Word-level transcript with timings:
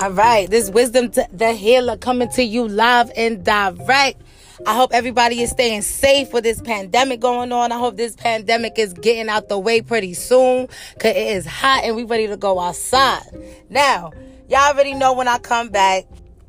All 0.00 0.10
right, 0.10 0.48
this 0.48 0.70
wisdom 0.70 1.10
the 1.32 1.52
healer 1.52 1.98
coming 1.98 2.30
to 2.30 2.42
you 2.42 2.66
live 2.66 3.10
and 3.14 3.44
direct. 3.44 4.22
I 4.66 4.74
hope 4.74 4.90
everybody 4.94 5.42
is 5.42 5.50
staying 5.50 5.82
safe 5.82 6.32
with 6.32 6.44
this 6.44 6.62
pandemic 6.62 7.20
going 7.20 7.52
on. 7.52 7.72
I 7.72 7.78
hope 7.78 7.98
this 7.98 8.16
pandemic 8.16 8.78
is 8.78 8.94
getting 8.94 9.28
out 9.28 9.50
the 9.50 9.58
way 9.58 9.82
pretty 9.82 10.14
soon 10.14 10.68
because 10.94 11.10
it 11.10 11.28
is 11.36 11.44
hot 11.44 11.82
and 11.84 11.94
we 11.94 12.04
ready 12.04 12.26
to 12.26 12.38
go 12.38 12.58
outside. 12.58 13.22
Now, 13.68 14.12
y'all 14.48 14.72
already 14.72 14.94
know 14.94 15.12
when 15.12 15.28
I 15.28 15.38
come 15.38 15.68
back, 15.68 16.04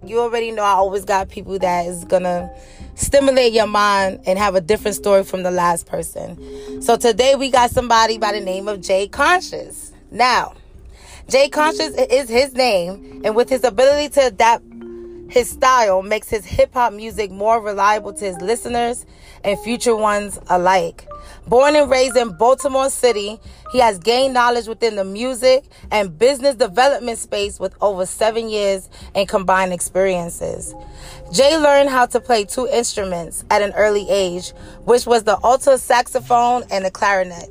you 0.05 0.21
already 0.21 0.51
know 0.51 0.63
I 0.63 0.71
always 0.71 1.03
got 1.03 1.27
people 1.27 1.59
that 1.59 1.85
is 1.85 2.05
gonna 2.05 2.49
stimulate 2.95 3.51
your 3.51 3.67
mind 3.67 4.21
and 4.25 4.39
have 4.39 4.55
a 4.55 4.61
different 4.61 4.95
story 4.95 5.25
from 5.25 5.43
the 5.43 5.51
last 5.51 5.85
person. 5.85 6.81
So 6.81 6.95
today 6.95 7.35
we 7.35 7.49
got 7.49 7.71
somebody 7.71 8.17
by 8.17 8.31
the 8.31 8.39
name 8.39 8.69
of 8.69 8.79
Jay 8.79 9.09
Conscious. 9.09 9.91
Now, 10.11 10.53
Jay 11.29 11.49
Conscious 11.49 11.93
is 11.93 12.29
his 12.29 12.53
name, 12.53 13.21
and 13.25 13.35
with 13.35 13.49
his 13.49 13.65
ability 13.65 14.07
to 14.09 14.27
adapt 14.27 14.63
his 15.29 15.49
style 15.49 16.01
makes 16.01 16.29
his 16.29 16.45
hip 16.45 16.73
hop 16.73 16.93
music 16.93 17.31
more 17.31 17.61
reliable 17.61 18.13
to 18.13 18.23
his 18.23 18.39
listeners 18.39 19.05
and 19.43 19.59
future 19.59 19.95
ones 19.95 20.39
alike. 20.49 21.05
Born 21.47 21.75
and 21.75 21.91
raised 21.91 22.15
in 22.15 22.37
Baltimore 22.37 22.89
City, 22.89 23.37
he 23.73 23.79
has 23.79 23.99
gained 23.99 24.33
knowledge 24.33 24.67
within 24.67 24.95
the 24.95 25.03
music 25.03 25.65
and 25.91 26.17
business 26.17 26.55
development 26.55 27.17
space 27.17 27.59
with 27.59 27.75
over 27.81 28.05
seven 28.05 28.47
years 28.47 28.89
in 29.15 29.27
combined 29.27 29.73
experiences. 29.73 30.73
Jay 31.33 31.57
learned 31.57 31.89
how 31.89 32.05
to 32.05 32.21
play 32.21 32.45
two 32.45 32.67
instruments 32.69 33.43
at 33.49 33.61
an 33.61 33.73
early 33.73 34.09
age, 34.09 34.51
which 34.85 35.05
was 35.05 35.23
the 35.23 35.37
alto 35.43 35.75
saxophone 35.75 36.63
and 36.71 36.85
the 36.85 36.91
clarinet. 36.91 37.49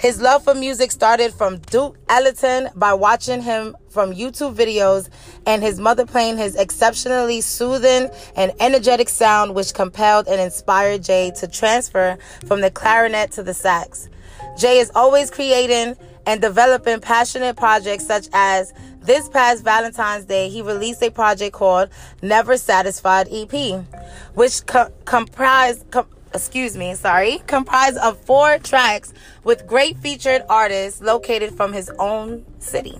His 0.00 0.18
love 0.18 0.44
for 0.44 0.54
music 0.54 0.92
started 0.92 1.34
from 1.34 1.58
Duke 1.58 1.98
Ellington 2.08 2.70
by 2.74 2.94
watching 2.94 3.42
him 3.42 3.76
from 3.90 4.14
YouTube 4.14 4.54
videos 4.54 5.10
and 5.44 5.62
his 5.62 5.78
mother 5.78 6.06
playing 6.06 6.38
his 6.38 6.56
exceptionally 6.56 7.42
soothing 7.42 8.08
and 8.34 8.50
energetic 8.60 9.10
sound, 9.10 9.54
which 9.54 9.74
compelled 9.74 10.26
and 10.26 10.40
inspired 10.40 11.04
Jay 11.04 11.32
to 11.32 11.46
transfer 11.46 12.16
from 12.46 12.62
the 12.62 12.70
clarinet 12.70 13.30
to 13.32 13.42
the 13.42 13.52
sax. 13.52 14.08
Jay 14.56 14.78
is 14.78 14.90
always 14.94 15.30
creating 15.30 15.94
and 16.24 16.40
developing 16.40 16.98
passionate 17.00 17.58
projects 17.58 18.06
such 18.06 18.26
as 18.32 18.72
this 19.02 19.28
past 19.28 19.62
Valentine's 19.64 20.24
Day, 20.24 20.48
he 20.48 20.62
released 20.62 21.02
a 21.02 21.10
project 21.10 21.54
called 21.54 21.90
Never 22.22 22.56
Satisfied 22.56 23.28
EP, 23.30 23.84
which 24.32 24.64
co- 24.64 24.90
comprised. 25.04 25.90
Com- 25.90 26.06
excuse 26.34 26.76
me, 26.76 26.94
sorry, 26.94 27.42
comprised 27.46 27.98
of 27.98 28.18
four 28.20 28.58
tracks 28.58 29.12
with 29.44 29.66
great 29.66 29.98
featured 29.98 30.42
artists 30.48 31.00
located 31.00 31.54
from 31.54 31.72
his 31.72 31.90
own 31.98 32.44
city. 32.58 32.98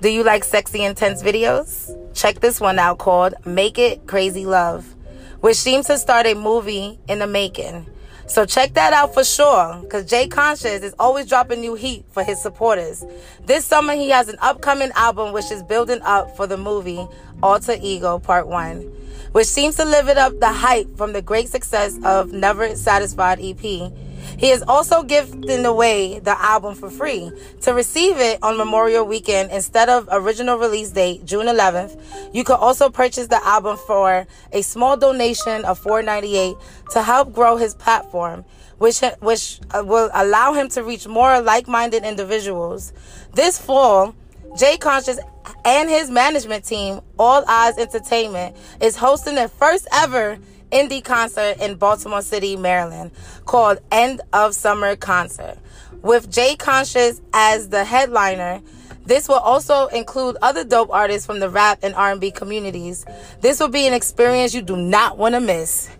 Do 0.00 0.08
you 0.08 0.24
like 0.24 0.44
sexy, 0.44 0.82
intense 0.82 1.22
videos? 1.22 1.96
Check 2.14 2.40
this 2.40 2.60
one 2.60 2.78
out 2.78 2.98
called 2.98 3.34
Make 3.44 3.78
It 3.78 4.06
Crazy 4.06 4.46
Love, 4.46 4.96
which 5.40 5.56
seems 5.56 5.86
to 5.86 5.98
start 5.98 6.26
a 6.26 6.34
movie 6.34 6.98
in 7.08 7.20
the 7.20 7.26
making. 7.26 7.86
So 8.26 8.46
check 8.46 8.74
that 8.74 8.92
out 8.92 9.14
for 9.14 9.24
sure, 9.24 9.78
because 9.82 10.06
Jay 10.06 10.26
Conscious 10.26 10.82
is 10.82 10.94
always 10.98 11.26
dropping 11.26 11.60
new 11.60 11.74
heat 11.74 12.04
for 12.10 12.24
his 12.24 12.40
supporters. 12.40 13.04
This 13.44 13.64
summer, 13.64 13.94
he 13.94 14.08
has 14.10 14.28
an 14.28 14.36
upcoming 14.40 14.90
album 14.94 15.32
which 15.32 15.50
is 15.50 15.62
building 15.62 16.00
up 16.02 16.36
for 16.36 16.46
the 16.46 16.56
movie 16.56 17.06
Alter 17.42 17.76
Ego 17.80 18.18
Part 18.18 18.48
1 18.48 19.01
which 19.32 19.46
seems 19.46 19.76
to 19.76 19.84
live 19.84 20.08
it 20.08 20.18
up 20.18 20.38
the 20.40 20.52
hype 20.52 20.96
from 20.96 21.12
the 21.12 21.22
great 21.22 21.48
success 21.48 21.98
of 22.04 22.32
Never 22.32 22.76
Satisfied 22.76 23.40
EP. 23.40 23.92
He 24.38 24.50
is 24.50 24.62
also 24.62 25.02
gifting 25.02 25.64
away 25.64 26.18
the 26.18 26.40
album 26.40 26.74
for 26.74 26.90
free. 26.90 27.30
To 27.62 27.74
receive 27.74 28.18
it 28.18 28.38
on 28.42 28.56
Memorial 28.56 29.04
Weekend 29.06 29.50
instead 29.50 29.88
of 29.88 30.08
original 30.12 30.58
release 30.58 30.90
date, 30.90 31.24
June 31.24 31.46
11th, 31.46 32.00
you 32.34 32.44
could 32.44 32.56
also 32.56 32.88
purchase 32.88 33.26
the 33.26 33.44
album 33.46 33.76
for 33.76 34.26
a 34.52 34.62
small 34.62 34.96
donation 34.96 35.64
of 35.64 35.80
$4.98 35.82 36.60
to 36.90 37.02
help 37.02 37.32
grow 37.32 37.56
his 37.56 37.74
platform, 37.74 38.44
which, 38.78 39.00
which 39.20 39.60
uh, 39.72 39.82
will 39.84 40.10
allow 40.14 40.52
him 40.52 40.68
to 40.70 40.84
reach 40.84 41.06
more 41.06 41.40
like-minded 41.40 42.04
individuals. 42.04 42.92
This 43.34 43.58
fall, 43.58 44.14
Jay 44.56 44.76
Conscious 44.76 45.18
and 45.64 45.88
his 45.88 46.10
management 46.10 46.64
team, 46.64 47.00
All 47.18 47.44
Eyes 47.46 47.78
Entertainment, 47.78 48.56
is 48.80 48.96
hosting 48.96 49.34
their 49.34 49.48
first 49.48 49.86
ever 49.92 50.38
indie 50.70 51.04
concert 51.04 51.58
in 51.60 51.76
Baltimore 51.76 52.22
City, 52.22 52.56
Maryland, 52.56 53.10
called 53.44 53.78
End 53.90 54.20
of 54.32 54.54
Summer 54.54 54.96
Concert. 54.96 55.58
With 56.02 56.30
Jay 56.30 56.56
Conscious 56.56 57.20
as 57.32 57.68
the 57.68 57.84
headliner, 57.84 58.60
this 59.04 59.28
will 59.28 59.38
also 59.38 59.86
include 59.88 60.36
other 60.42 60.64
dope 60.64 60.90
artists 60.90 61.26
from 61.26 61.40
the 61.40 61.50
rap 61.50 61.80
and 61.82 61.94
R&B 61.94 62.30
communities. 62.30 63.04
This 63.40 63.60
will 63.60 63.68
be 63.68 63.86
an 63.86 63.92
experience 63.92 64.54
you 64.54 64.62
do 64.62 64.76
not 64.76 65.18
want 65.18 65.34
to 65.34 65.40
miss. 65.40 65.90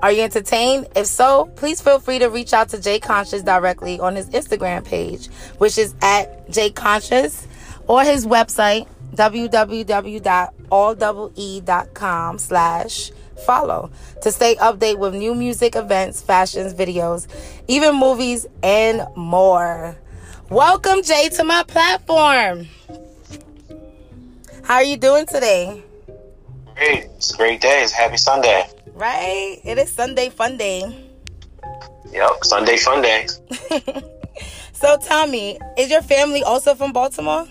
Are 0.00 0.10
you 0.10 0.22
entertained? 0.22 0.88
If 0.96 1.06
so, 1.06 1.46
please 1.56 1.80
feel 1.80 2.00
free 2.00 2.18
to 2.18 2.26
reach 2.26 2.52
out 2.52 2.70
to 2.70 2.80
Jay 2.80 2.98
Conscious 2.98 3.42
directly 3.42 4.00
on 4.00 4.16
his 4.16 4.28
Instagram 4.30 4.84
page, 4.84 5.26
which 5.58 5.78
is 5.78 5.94
at 6.02 6.50
Jay 6.50 6.70
Conscious 6.70 7.46
or 7.86 8.02
his 8.02 8.26
website 8.26 8.88
www.allee.com 9.14 10.68
slash 12.38 13.12
follow 13.44 13.90
to 14.20 14.30
stay 14.30 14.54
updated 14.56 14.98
with 14.98 15.14
new 15.14 15.34
music 15.34 15.74
events 15.74 16.22
fashions 16.22 16.72
videos 16.74 17.26
even 17.68 17.94
movies 17.96 18.46
and 18.62 19.06
more. 19.16 19.96
Welcome 20.48 21.02
jay 21.02 21.28
to 21.30 21.44
my 21.44 21.62
platform. 21.64 22.68
How 24.64 24.74
are 24.74 24.84
you 24.84 24.96
doing 24.96 25.26
today? 25.26 25.82
Great 26.76 27.04
it's 27.16 27.34
a 27.34 27.36
great 27.36 27.60
day. 27.60 27.82
It's 27.82 27.92
happy 27.92 28.16
sunday. 28.16 28.68
Right? 28.94 29.60
It 29.64 29.78
is 29.78 29.90
sunday 29.90 30.30
fun 30.30 30.56
day. 30.56 30.82
Yep 32.10 32.44
sunday 32.44 32.76
fun 32.76 33.02
day. 33.02 33.26
So 34.82 34.96
tell 34.96 35.28
me 35.28 35.60
is 35.78 35.90
your 35.92 36.02
family 36.02 36.42
also 36.42 36.74
from 36.74 36.92
baltimore 36.92 37.46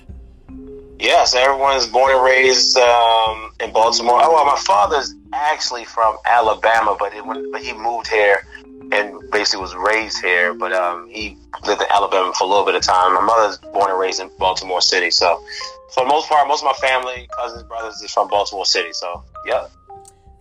Yes, 1.02 1.34
everyone's 1.34 1.88
born 1.88 2.14
and 2.14 2.24
raised 2.24 2.78
um, 2.78 3.52
in 3.60 3.74
Baltimore. 3.74 4.20
Oh, 4.22 4.34
well, 4.34 4.46
my 4.46 4.60
father's 4.60 5.16
actually 5.34 5.84
from 5.84 6.16
Alabama, 6.28 6.96
but, 7.00 7.12
it, 7.16 7.24
but 7.52 7.60
he 7.60 7.74
moved 7.74 8.08
here 8.08 8.46
and 8.92 9.20
basically 9.32 9.62
was 9.62 9.74
raised 9.74 10.22
here. 10.22 10.54
But 10.54 10.74
um, 10.74 11.10
he 11.10 11.38
lived 11.66 11.82
in 11.82 11.88
Alabama 11.90 12.32
for 12.38 12.44
a 12.44 12.48
little 12.48 12.66
bit 12.66 12.76
of 12.76 12.84
time. 12.84 13.16
My 13.16 13.22
mother's 13.22 13.58
born 13.58 13.90
and 13.90 14.00
raised 14.00 14.22
in 14.22 14.30
Baltimore 14.38 14.80
City. 14.80 15.10
So, 15.10 15.44
for 15.92 16.04
the 16.04 16.08
most 16.08 16.30
part, 16.30 16.48
most 16.48 16.64
of 16.64 16.66
my 16.66 16.88
family, 16.88 17.28
cousins, 17.36 17.64
brothers, 17.64 18.00
is 18.00 18.14
from 18.14 18.28
Baltimore 18.28 18.68
City. 18.68 18.94
So, 18.94 19.24
yeah. 19.48 19.66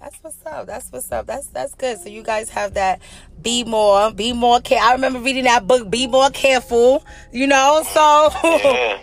That's 0.00 0.16
what's 0.22 0.46
up. 0.46 0.66
That's 0.66 0.90
what's 0.90 1.12
up. 1.12 1.26
That's 1.26 1.48
that's 1.48 1.74
good. 1.74 1.98
So 1.98 2.08
you 2.08 2.22
guys 2.22 2.48
have 2.50 2.72
that 2.74 3.02
be 3.42 3.64
more, 3.64 4.10
be 4.10 4.32
more 4.32 4.58
care. 4.60 4.80
I 4.80 4.92
remember 4.92 5.20
reading 5.20 5.44
that 5.44 5.66
book, 5.66 5.90
Be 5.90 6.06
More 6.06 6.30
Careful. 6.30 7.04
You 7.32 7.46
know, 7.46 7.82
so 7.84 8.30
yeah, 8.42 8.98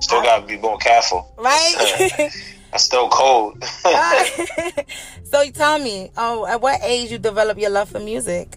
still 0.00 0.22
gotta 0.22 0.46
be 0.46 0.56
more 0.56 0.78
careful, 0.78 1.34
right? 1.38 1.74
That's 2.70 2.84
still 2.84 3.10
cold. 3.10 3.62
so 5.24 5.42
you 5.42 5.52
tell 5.52 5.78
me, 5.78 6.10
oh, 6.16 6.46
at 6.46 6.62
what 6.62 6.80
age 6.82 7.10
you 7.12 7.18
develop 7.18 7.58
your 7.58 7.70
love 7.70 7.90
for 7.90 8.00
music? 8.00 8.56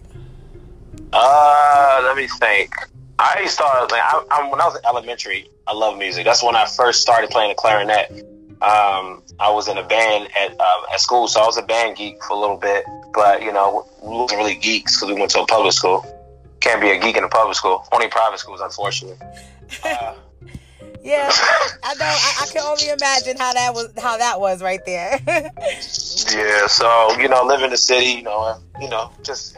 Uh, 1.12 2.00
let 2.04 2.16
me 2.16 2.26
think. 2.26 2.74
I 3.18 3.44
started 3.46 3.92
like 3.92 4.02
I, 4.02 4.24
I, 4.30 4.50
when 4.50 4.60
I 4.60 4.66
was 4.66 4.76
in 4.76 4.86
elementary. 4.86 5.48
I 5.66 5.74
love 5.74 5.98
music. 5.98 6.24
That's 6.24 6.42
when 6.42 6.56
I 6.56 6.66
first 6.66 7.02
started 7.02 7.30
playing 7.30 7.50
the 7.50 7.54
clarinet. 7.54 8.31
Um, 8.62 9.24
I 9.40 9.50
was 9.50 9.66
in 9.66 9.76
a 9.76 9.82
band 9.82 10.28
at 10.38 10.54
uh, 10.60 10.82
at 10.92 11.00
school, 11.00 11.26
so 11.26 11.42
I 11.42 11.46
was 11.46 11.56
a 11.56 11.62
band 11.62 11.96
geek 11.96 12.22
for 12.22 12.34
a 12.36 12.38
little 12.38 12.56
bit. 12.56 12.84
But 13.12 13.42
you 13.42 13.52
know, 13.52 13.88
we 14.00 14.10
wasn't 14.10 14.38
really 14.38 14.54
geeks 14.54 14.96
because 14.96 15.12
we 15.12 15.18
went 15.18 15.32
to 15.32 15.40
a 15.40 15.46
public 15.46 15.72
school. 15.72 16.06
Can't 16.60 16.80
be 16.80 16.90
a 16.90 17.00
geek 17.00 17.16
in 17.16 17.24
a 17.24 17.28
public 17.28 17.56
school. 17.56 17.84
Only 17.90 18.06
private 18.06 18.38
schools, 18.38 18.60
unfortunately. 18.60 19.18
Uh, 19.84 20.14
yeah, 21.02 21.28
I 21.82 21.94
know. 21.94 22.04
I, 22.04 22.34
I, 22.42 22.46
can 22.52 22.62
only 22.62 22.88
imagine 22.90 23.36
how 23.36 23.52
that 23.52 23.74
was 23.74 23.88
how 24.00 24.16
that 24.18 24.38
was 24.38 24.62
right 24.62 24.84
there. 24.86 25.18
yeah, 25.26 26.66
so 26.68 27.16
you 27.18 27.28
know, 27.28 27.42
live 27.44 27.62
in 27.62 27.70
the 27.70 27.76
city, 27.76 28.12
you 28.12 28.22
know, 28.22 28.60
you 28.80 28.88
know, 28.88 29.10
just 29.24 29.56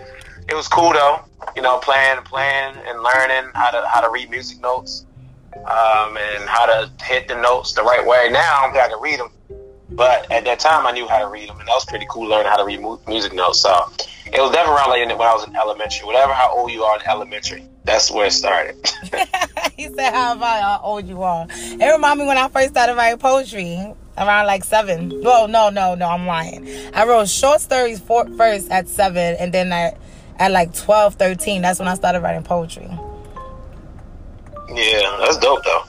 it 0.48 0.54
was 0.54 0.66
cool 0.66 0.94
though. 0.94 1.20
You 1.54 1.60
know, 1.60 1.78
playing, 1.80 2.22
playing, 2.22 2.76
and 2.86 3.02
learning 3.02 3.50
how 3.54 3.70
to 3.70 3.86
how 3.86 4.00
to 4.00 4.08
read 4.10 4.30
music 4.30 4.62
notes 4.62 5.04
um, 5.56 6.16
and 6.16 6.48
how 6.48 6.66
to 6.66 6.90
hit 7.04 7.28
the 7.28 7.36
notes 7.36 7.72
the 7.72 7.82
right 7.82 8.04
way. 8.04 8.28
Now 8.30 8.66
I 8.66 8.88
can 8.88 9.00
read 9.00 9.20
them, 9.20 9.30
but 9.90 10.30
at 10.30 10.44
that 10.44 10.60
time 10.60 10.86
I 10.86 10.92
knew 10.92 11.06
how 11.08 11.18
to 11.18 11.28
read 11.28 11.48
them, 11.48 11.58
and 11.58 11.68
that 11.68 11.72
was 11.72 11.84
pretty 11.84 12.06
cool 12.10 12.28
learning 12.28 12.50
how 12.50 12.56
to 12.56 12.64
read 12.64 12.80
music 13.06 13.32
notes. 13.32 13.60
So 13.60 13.70
it 14.26 14.40
was 14.40 14.50
definitely 14.52 14.76
around 14.76 14.90
like 14.90 15.18
when 15.18 15.28
I 15.28 15.34
was 15.34 15.46
in 15.46 15.54
elementary. 15.56 16.06
Whatever 16.06 16.32
how 16.32 16.56
old 16.56 16.70
you 16.70 16.82
are 16.82 16.96
in 16.96 17.06
elementary, 17.06 17.68
that's 17.84 18.10
where 18.10 18.26
it 18.26 18.32
started. 18.32 18.76
he 19.76 19.88
said, 19.88 20.12
"How 20.12 20.34
about 20.34 20.62
how 20.62 20.80
old 20.82 21.06
you 21.06 21.22
are?" 21.22 21.46
It 21.50 21.92
reminded 21.92 22.24
me 22.24 22.28
when 22.28 22.38
I 22.38 22.48
first 22.48 22.70
started 22.70 22.94
writing 22.94 23.18
poetry. 23.18 23.94
Around 24.16 24.46
like 24.46 24.62
seven. 24.62 25.22
Well, 25.24 25.48
no, 25.48 25.70
no, 25.70 25.96
no, 25.96 26.08
I'm 26.08 26.24
lying. 26.24 26.68
I 26.94 27.04
wrote 27.04 27.28
short 27.28 27.60
stories 27.60 27.98
for, 27.98 28.24
first 28.36 28.70
at 28.70 28.86
seven, 28.86 29.34
and 29.40 29.52
then 29.52 29.72
I, 29.72 29.96
at 30.38 30.52
like 30.52 30.72
12, 30.72 31.16
13, 31.16 31.62
that's 31.62 31.80
when 31.80 31.88
I 31.88 31.94
started 31.94 32.20
writing 32.20 32.44
poetry. 32.44 32.88
Yeah, 34.68 35.18
that's 35.20 35.38
dope 35.38 35.64
though. 35.64 35.84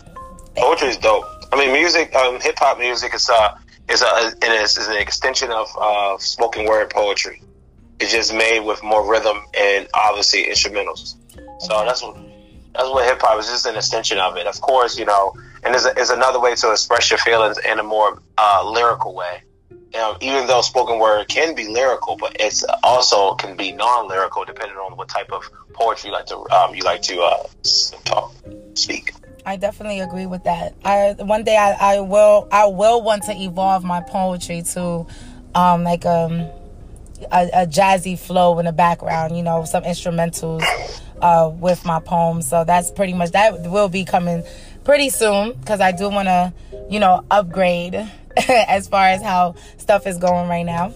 Poetry 0.56 0.89
is 0.89 0.98
dope. 0.98 1.25
I 1.51 1.57
mean, 1.57 1.72
music, 1.72 2.13
um, 2.16 2.39
hip 2.42 2.56
hop 2.57 2.80
music 2.80 3.13
is 3.13 3.30
uh 3.30 3.57
is 3.89 4.01
a 4.01 4.33
is, 4.44 4.77
is 4.77 4.88
an 4.88 4.98
extension 4.98 5.51
of 5.51 5.68
uh, 5.80 6.18
spoken 6.18 6.66
word 6.66 6.89
poetry. 6.89 7.42
It's 8.00 8.12
just 8.12 8.33
made 8.33 8.60
with 8.60 8.83
more 8.83 9.10
rhythm 9.10 9.38
and 9.57 9.88
obviously 9.94 10.45
instrumentals. 10.45 11.16
So 11.60 11.86
that's 11.86 12.01
what 12.01 12.18
that's 12.74 12.89
what 12.89 13.06
hip 13.06 13.22
hop 13.22 13.39
is. 13.39 13.48
Just 13.48 13.66
an 13.66 13.75
extension 13.75 14.18
of 14.18 14.36
it. 14.38 14.48
Of 14.48 14.60
course, 14.60 14.98
you 14.98 15.06
know, 15.06 15.33
and 15.63 15.74
it's, 15.75 15.86
it's 15.86 16.10
another 16.10 16.39
way 16.39 16.56
to 16.56 16.71
express 16.71 17.10
your 17.10 17.19
feelings 17.19 17.57
in 17.60 17.80
a 17.80 17.83
more 17.83 18.21
uh, 18.38 18.69
lyrical 18.69 19.13
way. 19.13 19.44
Um, 19.95 20.18
even 20.19 20.45
though 20.45 20.60
spoken 20.60 21.00
word 21.00 21.30
can 21.30 21.56
be 21.56 21.69
lyrical, 21.69 22.18
but 22.18 22.36
it's 22.38 22.66
also 22.83 23.36
can 23.36 23.56
be 23.56 23.71
non-lyrical 23.71 24.44
depending 24.44 24.75
on 24.75 24.98
what 24.98 25.07
type 25.07 25.31
of 25.31 25.50
poetry 25.71 26.10
you 26.10 26.13
like 26.13 26.25
to 26.25 26.38
um, 26.50 26.75
you 26.75 26.83
like 26.83 27.01
to 27.04 27.21
uh, 27.21 27.44
talk, 28.04 28.33
speak. 28.75 29.13
I 29.45 29.57
definitely 29.57 30.00
agree 30.00 30.25
with 30.25 30.44
that. 30.45 30.74
I 30.83 31.16
one 31.19 31.44
day 31.44 31.56
I, 31.56 31.95
I 31.95 32.00
will 32.00 32.48
I 32.51 32.66
will 32.66 33.01
want 33.01 33.24
to 33.24 33.33
evolve 33.33 33.83
my 33.83 34.01
poetry 34.01 34.63
to 34.74 35.06
um 35.54 35.83
like 35.83 36.06
um 36.06 36.48
a, 37.31 37.50
a 37.54 37.68
jazzy 37.68 38.18
flow 38.18 38.57
in 38.60 38.66
the 38.66 38.72
background, 38.72 39.38
you 39.38 39.44
know, 39.44 39.63
some 39.66 39.83
instrumentals 39.83 40.63
uh 41.22 41.50
with 41.54 41.86
my 41.86 42.00
poems. 42.00 42.48
So 42.48 42.63
that's 42.63 42.92
pretty 42.92 43.13
much 43.13 43.31
that 43.31 43.62
will 43.69 43.89
be 43.89 44.04
coming 44.04 44.44
pretty 44.83 45.10
soon 45.10 45.54
because 45.54 45.80
I 45.80 45.92
do 45.92 46.10
want 46.10 46.28
to, 46.28 46.54
you 46.89 47.00
know, 47.00 47.24
upgrade 47.30 47.95
as 48.48 48.88
far 48.88 49.07
as 49.07 49.21
how 49.21 49.56
stuff 49.78 50.07
is 50.07 50.18
going 50.18 50.50
right 50.50 50.66
now. 50.66 50.94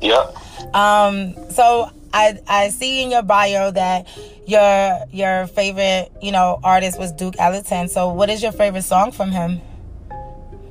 Yeah. 0.00 0.30
Um 0.72 1.34
so 1.50 1.90
I 2.14 2.38
I 2.46 2.68
see 2.68 3.02
in 3.02 3.10
your 3.10 3.22
bio 3.22 3.72
that 3.72 4.08
your 4.46 5.00
your 5.10 5.48
favorite 5.48 6.12
you 6.22 6.30
know 6.30 6.60
artist 6.62 6.98
was 6.98 7.10
Duke 7.12 7.34
Ellington. 7.38 7.88
So 7.88 8.12
what 8.12 8.30
is 8.30 8.40
your 8.40 8.52
favorite 8.52 8.84
song 8.84 9.10
from 9.10 9.32
him? 9.32 9.60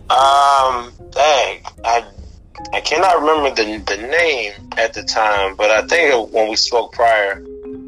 Um, 0.10 0.94
dang, 1.12 1.60
I 1.84 2.06
I 2.72 2.80
cannot 2.80 3.20
remember 3.20 3.50
the 3.54 3.78
the 3.86 4.08
name 4.08 4.54
at 4.78 4.94
the 4.94 5.04
time, 5.04 5.56
but 5.56 5.70
I 5.70 5.86
think 5.86 6.32
when 6.32 6.50
we 6.50 6.56
spoke 6.56 6.94
prior, 6.94 7.44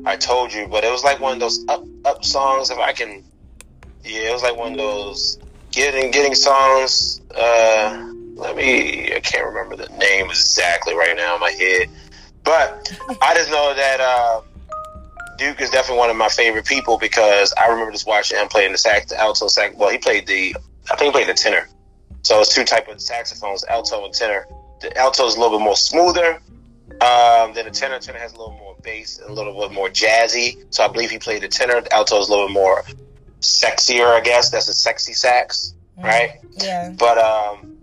I 0.06 0.18
told 0.18 0.54
you. 0.54 0.68
But 0.68 0.84
it 0.84 0.92
was 0.92 1.06
like 1.06 1.22
one 1.22 1.34
of 1.34 1.40
those 1.40 1.64
up 1.70 1.86
up 2.04 2.26
songs. 2.26 2.72
If 2.72 2.78
I 2.78 2.92
can, 2.92 3.24
yeah, 4.04 4.30
it 4.30 4.34
was 4.34 4.44
like 4.44 4.58
one 4.58 4.74
of 4.74 4.78
those 4.78 5.40
getting 5.72 6.12
getting 6.12 6.36
songs. 6.36 7.22
Uh, 7.34 8.12
let 8.36 8.58
me. 8.58 9.14
I 9.16 9.22
can't 9.22 9.46
remember 9.46 9.78
the 9.78 9.88
name 9.98 10.26
exactly 10.30 10.94
right 10.94 11.16
now 11.16 11.36
in 11.36 11.40
my 11.40 11.52
head. 11.52 11.90
But 12.46 12.98
I 13.22 13.34
just 13.34 13.50
know 13.50 13.74
that 13.74 14.00
uh, 14.00 14.42
Duke 15.38 15.60
is 15.60 15.72
definitely 15.72 15.98
one 15.98 16.10
of 16.10 16.16
my 16.16 16.30
favorite 16.30 16.66
people 16.66 16.98
because 16.98 17.54
I 17.58 17.68
remember 17.68 17.92
just 17.92 18.08
watching 18.08 18.38
him 18.38 18.48
playing 18.48 18.72
the 18.72 18.78
sax, 18.78 19.08
the 19.08 19.20
alto 19.20 19.48
sax. 19.48 19.76
Well, 19.76 19.90
he 19.90 19.98
played 19.98 20.28
the, 20.28 20.56
I 20.92 20.96
think 20.96 21.08
he 21.08 21.12
played 21.12 21.28
the 21.28 21.34
tenor. 21.34 21.68
So 22.22 22.40
it's 22.40 22.54
two 22.54 22.64
type 22.64 22.88
of 22.88 23.02
saxophones, 23.02 23.66
alto 23.66 24.06
and 24.06 24.14
tenor. 24.14 24.48
The 24.80 24.96
alto 24.98 25.26
is 25.26 25.36
a 25.36 25.40
little 25.40 25.58
bit 25.58 25.64
more 25.64 25.76
smoother 25.76 26.40
um, 27.02 27.54
than 27.54 27.66
the 27.66 27.72
tenor. 27.72 28.00
Tenor 28.00 28.20
has 28.20 28.34
a 28.34 28.38
little 28.38 28.58
more 28.58 28.76
bass 28.82 29.20
and 29.20 29.30
a 29.30 29.34
little 29.34 29.60
bit 29.60 29.72
more 29.72 29.90
jazzy. 29.90 30.66
So 30.70 30.84
I 30.84 30.88
believe 30.88 31.10
he 31.10 31.18
played 31.18 31.42
the 31.42 31.48
tenor. 31.48 31.82
The 31.82 31.94
alto 31.94 32.20
is 32.20 32.28
a 32.28 32.32
little 32.32 32.48
bit 32.48 32.54
more 32.54 32.84
sexier, 33.42 34.08
I 34.08 34.22
guess. 34.22 34.52
That's 34.52 34.68
a 34.68 34.74
sexy 34.74 35.14
sax, 35.14 35.74
right? 35.98 36.40
Yeah. 36.58 36.94
But 36.98 37.18
um, 37.18 37.78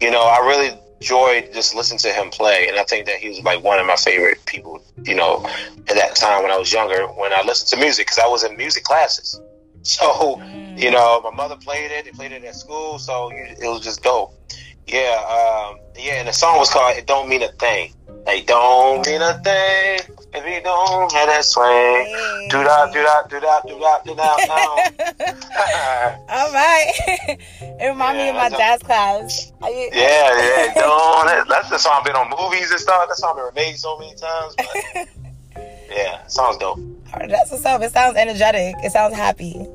you 0.00 0.10
know, 0.10 0.22
I 0.22 0.46
really 0.46 0.78
enjoyed 1.04 1.52
just 1.52 1.74
listening 1.74 1.98
to 1.98 2.12
him 2.12 2.30
play, 2.30 2.66
and 2.68 2.78
I 2.78 2.84
think 2.84 3.06
that 3.06 3.16
he 3.16 3.28
was 3.28 3.40
like 3.42 3.62
one 3.62 3.78
of 3.78 3.86
my 3.86 3.96
favorite 3.96 4.44
people. 4.46 4.82
You 5.04 5.14
know, 5.14 5.44
at 5.88 5.96
that 5.96 6.16
time 6.16 6.42
when 6.42 6.50
I 6.50 6.56
was 6.56 6.72
younger, 6.72 7.06
when 7.06 7.32
I 7.32 7.42
listened 7.42 7.68
to 7.70 7.76
music, 7.84 8.06
because 8.06 8.18
I 8.18 8.26
was 8.26 8.42
in 8.42 8.56
music 8.56 8.84
classes. 8.84 9.40
So, 9.86 10.40
you 10.78 10.90
know, 10.90 11.20
my 11.20 11.30
mother 11.30 11.56
played 11.56 11.90
it. 11.90 12.06
They 12.06 12.10
played 12.10 12.32
it 12.32 12.42
at 12.42 12.54
school, 12.54 12.98
so 12.98 13.30
it 13.30 13.58
was 13.60 13.82
just 13.82 14.02
dope. 14.02 14.32
Yeah, 14.86 15.20
um, 15.28 15.78
yeah, 15.94 16.14
and 16.14 16.28
the 16.28 16.32
song 16.32 16.56
was 16.56 16.70
called 16.70 16.96
"It 16.96 17.06
Don't 17.06 17.28
Mean 17.28 17.42
a 17.42 17.52
Thing." 17.52 17.92
Like, 18.24 18.46
don't 18.46 19.06
mean 19.06 19.20
a 19.20 19.38
thing 19.42 20.13
if 20.34 20.44
you 20.44 20.60
don't 20.62 21.12
have 21.12 21.28
that 21.28 21.44
swing. 21.44 22.48
Do 22.50 22.64
that, 22.64 22.92
do 22.92 23.02
that, 23.02 23.30
do 23.30 23.40
that, 23.40 23.62
do 23.66 23.78
that, 23.78 24.04
do 24.04 24.14
that. 24.16 24.34
All 26.28 26.52
right. 26.52 26.92
it 27.60 27.88
reminds 27.88 28.18
yeah, 28.18 28.24
me 28.24 28.28
of 28.30 28.36
my 28.36 28.50
jazz 28.50 28.82
class. 28.82 29.52
You, 29.62 29.90
yeah, 29.92 30.66
yeah. 30.72 30.74
Don't. 30.74 31.48
That's 31.48 31.70
the 31.70 31.78
song 31.78 32.02
been 32.04 32.16
on 32.16 32.30
movies 32.30 32.70
and 32.70 32.80
stuff. 32.80 33.08
That 33.08 33.16
song 33.16 33.36
been 33.36 33.44
remade 33.44 33.76
so 33.76 33.98
many 33.98 34.14
times. 34.16 34.54
But 34.56 35.08
yeah, 35.90 36.26
song's 36.26 36.58
dope. 36.58 36.80
That's 37.28 37.52
what's 37.52 37.64
up. 37.64 37.80
It 37.82 37.92
sounds 37.92 38.16
energetic. 38.16 38.74
It 38.82 38.90
sounds 38.90 39.14
happy. 39.14 39.66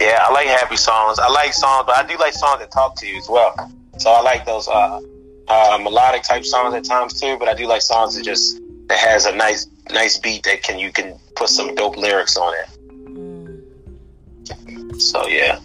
Yeah, 0.00 0.22
I 0.24 0.32
like 0.32 0.46
happy 0.46 0.76
songs. 0.76 1.18
I 1.18 1.28
like 1.28 1.52
songs, 1.52 1.84
but 1.86 1.96
I 1.96 2.06
do 2.06 2.16
like 2.18 2.34
songs 2.34 2.60
that 2.60 2.70
talk 2.70 2.94
to 2.96 3.06
you 3.06 3.18
as 3.18 3.28
well. 3.28 3.52
So 3.96 4.10
I 4.10 4.20
like 4.20 4.46
those 4.46 4.68
uh, 4.68 5.00
uh, 5.48 5.78
melodic 5.82 6.22
type 6.22 6.44
songs 6.44 6.72
at 6.74 6.84
times 6.84 7.20
too. 7.20 7.36
But 7.36 7.48
I 7.48 7.54
do 7.54 7.66
like 7.66 7.82
songs 7.82 8.14
that 8.14 8.24
just 8.24 8.60
that 8.88 8.98
has 8.98 9.26
a 9.26 9.34
nice 9.34 9.66
nice 9.90 10.18
beat 10.18 10.42
that 10.44 10.62
can 10.62 10.78
you 10.78 10.92
can 10.92 11.18
put 11.36 11.48
some 11.48 11.74
dope 11.74 11.96
lyrics 11.96 12.36
on 12.36 12.54
it. 12.54 12.66
Mm. 13.04 15.00
So 15.00 15.26
yeah. 15.26 15.60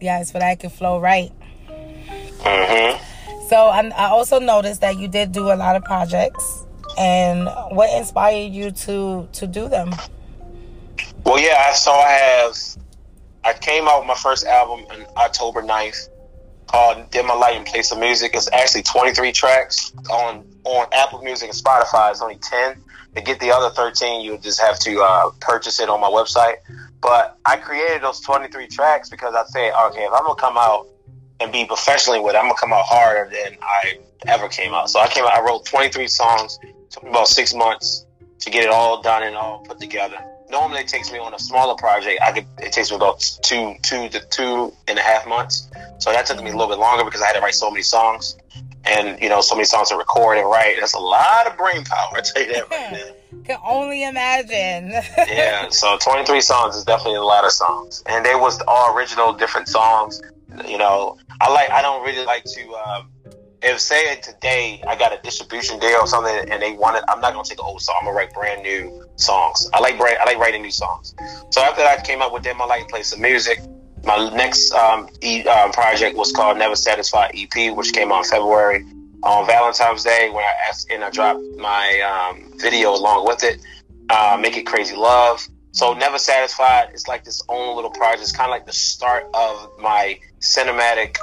Yeah, 0.00 0.20
it's 0.20 0.30
for 0.30 0.38
that 0.38 0.60
can 0.60 0.70
flow 0.70 1.00
right. 1.00 1.32
Mhm. 1.68 3.00
So 3.48 3.56
I, 3.56 3.88
I 3.96 4.08
also 4.10 4.38
noticed 4.38 4.80
that 4.82 4.98
you 4.98 5.08
did 5.08 5.32
do 5.32 5.50
a 5.50 5.56
lot 5.56 5.74
of 5.74 5.84
projects, 5.84 6.66
and 6.98 7.48
what 7.70 7.90
inspired 7.96 8.52
you 8.52 8.70
to 8.70 9.28
to 9.32 9.46
do 9.46 9.68
them? 9.68 9.94
Well, 11.24 11.40
yeah, 11.40 11.72
so 11.72 11.92
I 11.92 12.10
have. 12.10 12.56
I 13.44 13.54
came 13.54 13.88
out 13.88 14.00
with 14.00 14.08
my 14.08 14.14
first 14.14 14.44
album 14.44 14.84
on 14.90 15.06
October 15.16 15.62
9th 15.62 16.08
called 16.68 17.10
Dim 17.10 17.26
My 17.26 17.34
Light 17.34 17.56
and 17.56 17.66
Play 17.66 17.82
Some 17.82 18.00
Music. 18.00 18.32
It's 18.34 18.48
actually 18.52 18.82
23 18.82 19.32
tracks 19.32 19.92
on 20.10 20.44
on 20.64 20.86
Apple 20.92 21.22
Music 21.22 21.48
and 21.50 21.58
Spotify. 21.58 22.10
It's 22.10 22.22
only 22.22 22.36
10. 22.36 22.82
To 23.16 23.22
get 23.22 23.40
the 23.40 23.50
other 23.50 23.70
13, 23.74 24.20
you 24.20 24.38
just 24.38 24.60
have 24.60 24.78
to 24.80 25.00
uh, 25.00 25.30
purchase 25.40 25.80
it 25.80 25.88
on 25.88 26.00
my 26.00 26.08
website. 26.08 26.56
But 27.00 27.38
I 27.44 27.56
created 27.56 28.02
those 28.02 28.20
23 28.20 28.68
tracks 28.68 29.08
because 29.08 29.34
I 29.34 29.44
said, 29.46 29.72
okay, 29.88 30.04
if 30.04 30.12
I'm 30.12 30.22
gonna 30.22 30.34
come 30.34 30.56
out 30.56 30.86
and 31.40 31.50
be 31.50 31.64
professionally 31.64 32.20
with 32.20 32.34
it, 32.34 32.38
I'm 32.38 32.44
gonna 32.44 32.58
come 32.60 32.72
out 32.72 32.84
harder 32.84 33.30
than 33.30 33.56
I 33.62 33.98
ever 34.26 34.48
came 34.48 34.74
out. 34.74 34.90
So 34.90 35.00
I 35.00 35.08
came 35.08 35.24
out. 35.24 35.32
I 35.32 35.42
wrote 35.42 35.64
23 35.64 36.06
songs. 36.06 36.58
Took 36.90 37.04
about 37.04 37.28
six 37.28 37.54
months 37.54 38.06
to 38.40 38.50
get 38.50 38.64
it 38.64 38.70
all 38.70 39.02
done 39.02 39.22
and 39.22 39.36
all 39.36 39.60
put 39.60 39.80
together 39.80 40.18
normally 40.50 40.80
it 40.80 40.88
takes 40.88 41.12
me 41.12 41.18
on 41.18 41.34
a 41.34 41.38
smaller 41.38 41.74
project. 41.74 42.20
I 42.22 42.32
could 42.32 42.46
it 42.58 42.72
takes 42.72 42.90
me 42.90 42.96
about 42.96 43.20
two 43.42 43.74
two 43.82 44.08
to 44.08 44.20
two 44.28 44.72
and 44.86 44.98
a 44.98 45.02
half 45.02 45.26
months. 45.26 45.68
So 45.98 46.12
that 46.12 46.26
took 46.26 46.42
me 46.42 46.50
a 46.50 46.52
little 46.52 46.68
bit 46.68 46.78
longer 46.78 47.04
because 47.04 47.22
I 47.22 47.26
had 47.26 47.34
to 47.34 47.40
write 47.40 47.54
so 47.54 47.70
many 47.70 47.82
songs, 47.82 48.36
and 48.84 49.20
you 49.20 49.28
know 49.28 49.40
so 49.40 49.54
many 49.54 49.64
songs 49.64 49.88
to 49.90 49.96
record 49.96 50.38
and 50.38 50.48
write. 50.48 50.76
That's 50.80 50.94
a 50.94 50.98
lot 50.98 51.46
of 51.46 51.56
brain 51.56 51.84
power. 51.84 52.10
I 52.16 52.20
tell 52.20 52.42
you 52.42 52.52
that 52.52 52.70
right 52.70 52.92
now. 52.92 53.42
Can 53.44 53.58
only 53.64 54.04
imagine. 54.04 54.90
yeah, 55.28 55.68
so 55.68 55.98
23 55.98 56.40
songs 56.40 56.76
is 56.76 56.84
definitely 56.84 57.16
a 57.16 57.22
lot 57.22 57.44
of 57.44 57.52
songs, 57.52 58.02
and 58.06 58.24
they 58.24 58.34
was 58.34 58.60
all 58.66 58.96
original, 58.96 59.32
different 59.32 59.68
songs. 59.68 60.22
You 60.66 60.78
know, 60.78 61.18
I 61.40 61.52
like. 61.52 61.70
I 61.70 61.82
don't 61.82 62.04
really 62.04 62.24
like 62.24 62.44
to. 62.44 62.74
Um, 62.74 63.10
if 63.62 63.80
say 63.80 64.16
today 64.20 64.82
I 64.86 64.96
got 64.96 65.12
a 65.12 65.20
distribution 65.22 65.78
deal 65.78 65.98
or 66.00 66.06
something 66.06 66.50
and 66.50 66.62
they 66.62 66.72
want 66.72 66.96
it, 66.96 67.04
I'm 67.08 67.20
not 67.20 67.32
gonna 67.32 67.44
take 67.44 67.58
an 67.58 67.64
old 67.64 67.82
song. 67.82 67.96
I'm 68.00 68.06
gonna 68.06 68.16
write 68.16 68.32
brand 68.32 68.62
new 68.62 69.06
songs. 69.16 69.68
I 69.72 69.80
like 69.80 69.98
brand, 69.98 70.18
I 70.20 70.24
like 70.24 70.38
writing 70.38 70.62
new 70.62 70.70
songs. 70.70 71.14
So 71.50 71.60
after 71.60 71.82
that, 71.82 71.98
I 71.98 72.02
came 72.02 72.22
up 72.22 72.32
with 72.32 72.42
them. 72.42 72.60
I 72.62 72.66
like 72.66 72.88
play 72.88 73.02
some 73.02 73.20
music. 73.20 73.60
My 74.04 74.30
next 74.30 74.72
um, 74.72 75.08
e, 75.22 75.42
um, 75.44 75.72
project 75.72 76.16
was 76.16 76.30
called 76.32 76.56
Never 76.58 76.76
Satisfied 76.76 77.32
EP, 77.34 77.76
which 77.76 77.92
came 77.92 78.12
out 78.12 78.26
February 78.26 78.84
on 79.24 79.46
Valentine's 79.46 80.04
Day 80.04 80.30
when 80.30 80.44
I 80.44 80.52
asked 80.68 80.88
and 80.90 81.02
I 81.02 81.10
dropped 81.10 81.42
my 81.56 82.30
um, 82.30 82.52
video 82.58 82.94
along 82.94 83.26
with 83.26 83.42
it. 83.42 83.60
Uh, 84.08 84.38
Make 84.40 84.56
it 84.56 84.66
crazy 84.66 84.94
love. 84.94 85.46
So 85.72 85.94
Never 85.94 86.18
Satisfied 86.18 86.94
is 86.94 87.08
like 87.08 87.24
this 87.24 87.42
own 87.48 87.74
little 87.74 87.90
project. 87.90 88.22
It's 88.22 88.32
kind 88.32 88.48
of 88.48 88.52
like 88.52 88.66
the 88.66 88.72
start 88.72 89.26
of 89.34 89.68
my 89.80 90.18
cinematic 90.40 91.16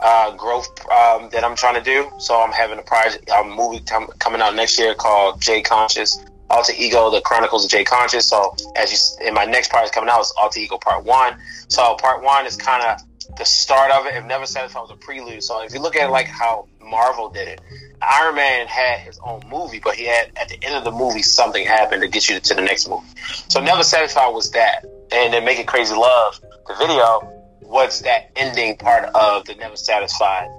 uh, 0.00 0.34
growth 0.36 0.68
um, 0.90 1.28
that 1.30 1.44
I'm 1.44 1.56
trying 1.56 1.74
to 1.74 1.82
do. 1.82 2.10
So 2.18 2.40
I'm 2.40 2.52
having 2.52 2.78
a 2.78 2.82
project, 2.82 3.30
a 3.30 3.44
movie 3.44 3.84
coming 4.18 4.40
out 4.40 4.54
next 4.54 4.78
year 4.78 4.94
called 4.94 5.40
J 5.40 5.62
Conscious, 5.62 6.18
Alter 6.50 6.72
Ego, 6.76 7.10
The 7.10 7.20
Chronicles 7.20 7.64
of 7.64 7.70
J 7.70 7.84
Conscious. 7.84 8.28
So 8.28 8.54
as 8.76 8.92
you, 8.92 9.26
in 9.26 9.34
my 9.34 9.44
next 9.44 9.70
project 9.70 9.94
coming 9.94 10.10
out 10.10 10.20
is 10.20 10.32
Alter 10.38 10.60
Ego 10.60 10.78
Part 10.78 11.04
One. 11.04 11.36
So 11.68 11.96
Part 11.96 12.22
One 12.22 12.46
is 12.46 12.56
kind 12.56 12.82
of 12.84 13.36
the 13.36 13.44
start 13.44 13.90
of 13.90 14.06
it. 14.06 14.14
If 14.14 14.24
Never 14.26 14.46
Satisfied 14.46 14.80
was 14.80 14.90
a 14.90 14.96
prelude. 14.96 15.42
So 15.42 15.62
if 15.62 15.72
you 15.72 15.80
look 15.80 15.96
at 15.96 16.08
it 16.08 16.10
like 16.10 16.26
how 16.26 16.68
Marvel 16.80 17.30
did 17.30 17.48
it, 17.48 17.60
Iron 18.02 18.34
Man 18.34 18.66
had 18.66 19.00
his 19.00 19.18
own 19.24 19.42
movie, 19.48 19.78
but 19.78 19.94
he 19.94 20.06
had 20.06 20.32
at 20.36 20.48
the 20.48 20.58
end 20.62 20.74
of 20.74 20.84
the 20.84 20.90
movie 20.90 21.22
something 21.22 21.64
happened 21.64 22.02
to 22.02 22.08
get 22.08 22.28
you 22.28 22.40
to 22.40 22.54
the 22.54 22.60
next 22.60 22.88
movie. 22.88 23.06
So 23.48 23.62
Never 23.62 23.84
Satisfied 23.84 24.34
was 24.34 24.50
that, 24.50 24.84
and 25.12 25.32
then 25.32 25.44
Make 25.44 25.60
It 25.60 25.68
Crazy 25.68 25.94
Love, 25.94 26.40
the 26.66 26.74
video 26.74 27.41
what's 27.72 28.00
that 28.00 28.30
ending 28.36 28.76
part 28.76 29.04
of 29.14 29.46
the 29.46 29.54
Never 29.54 29.76
Satisfied 29.76 30.50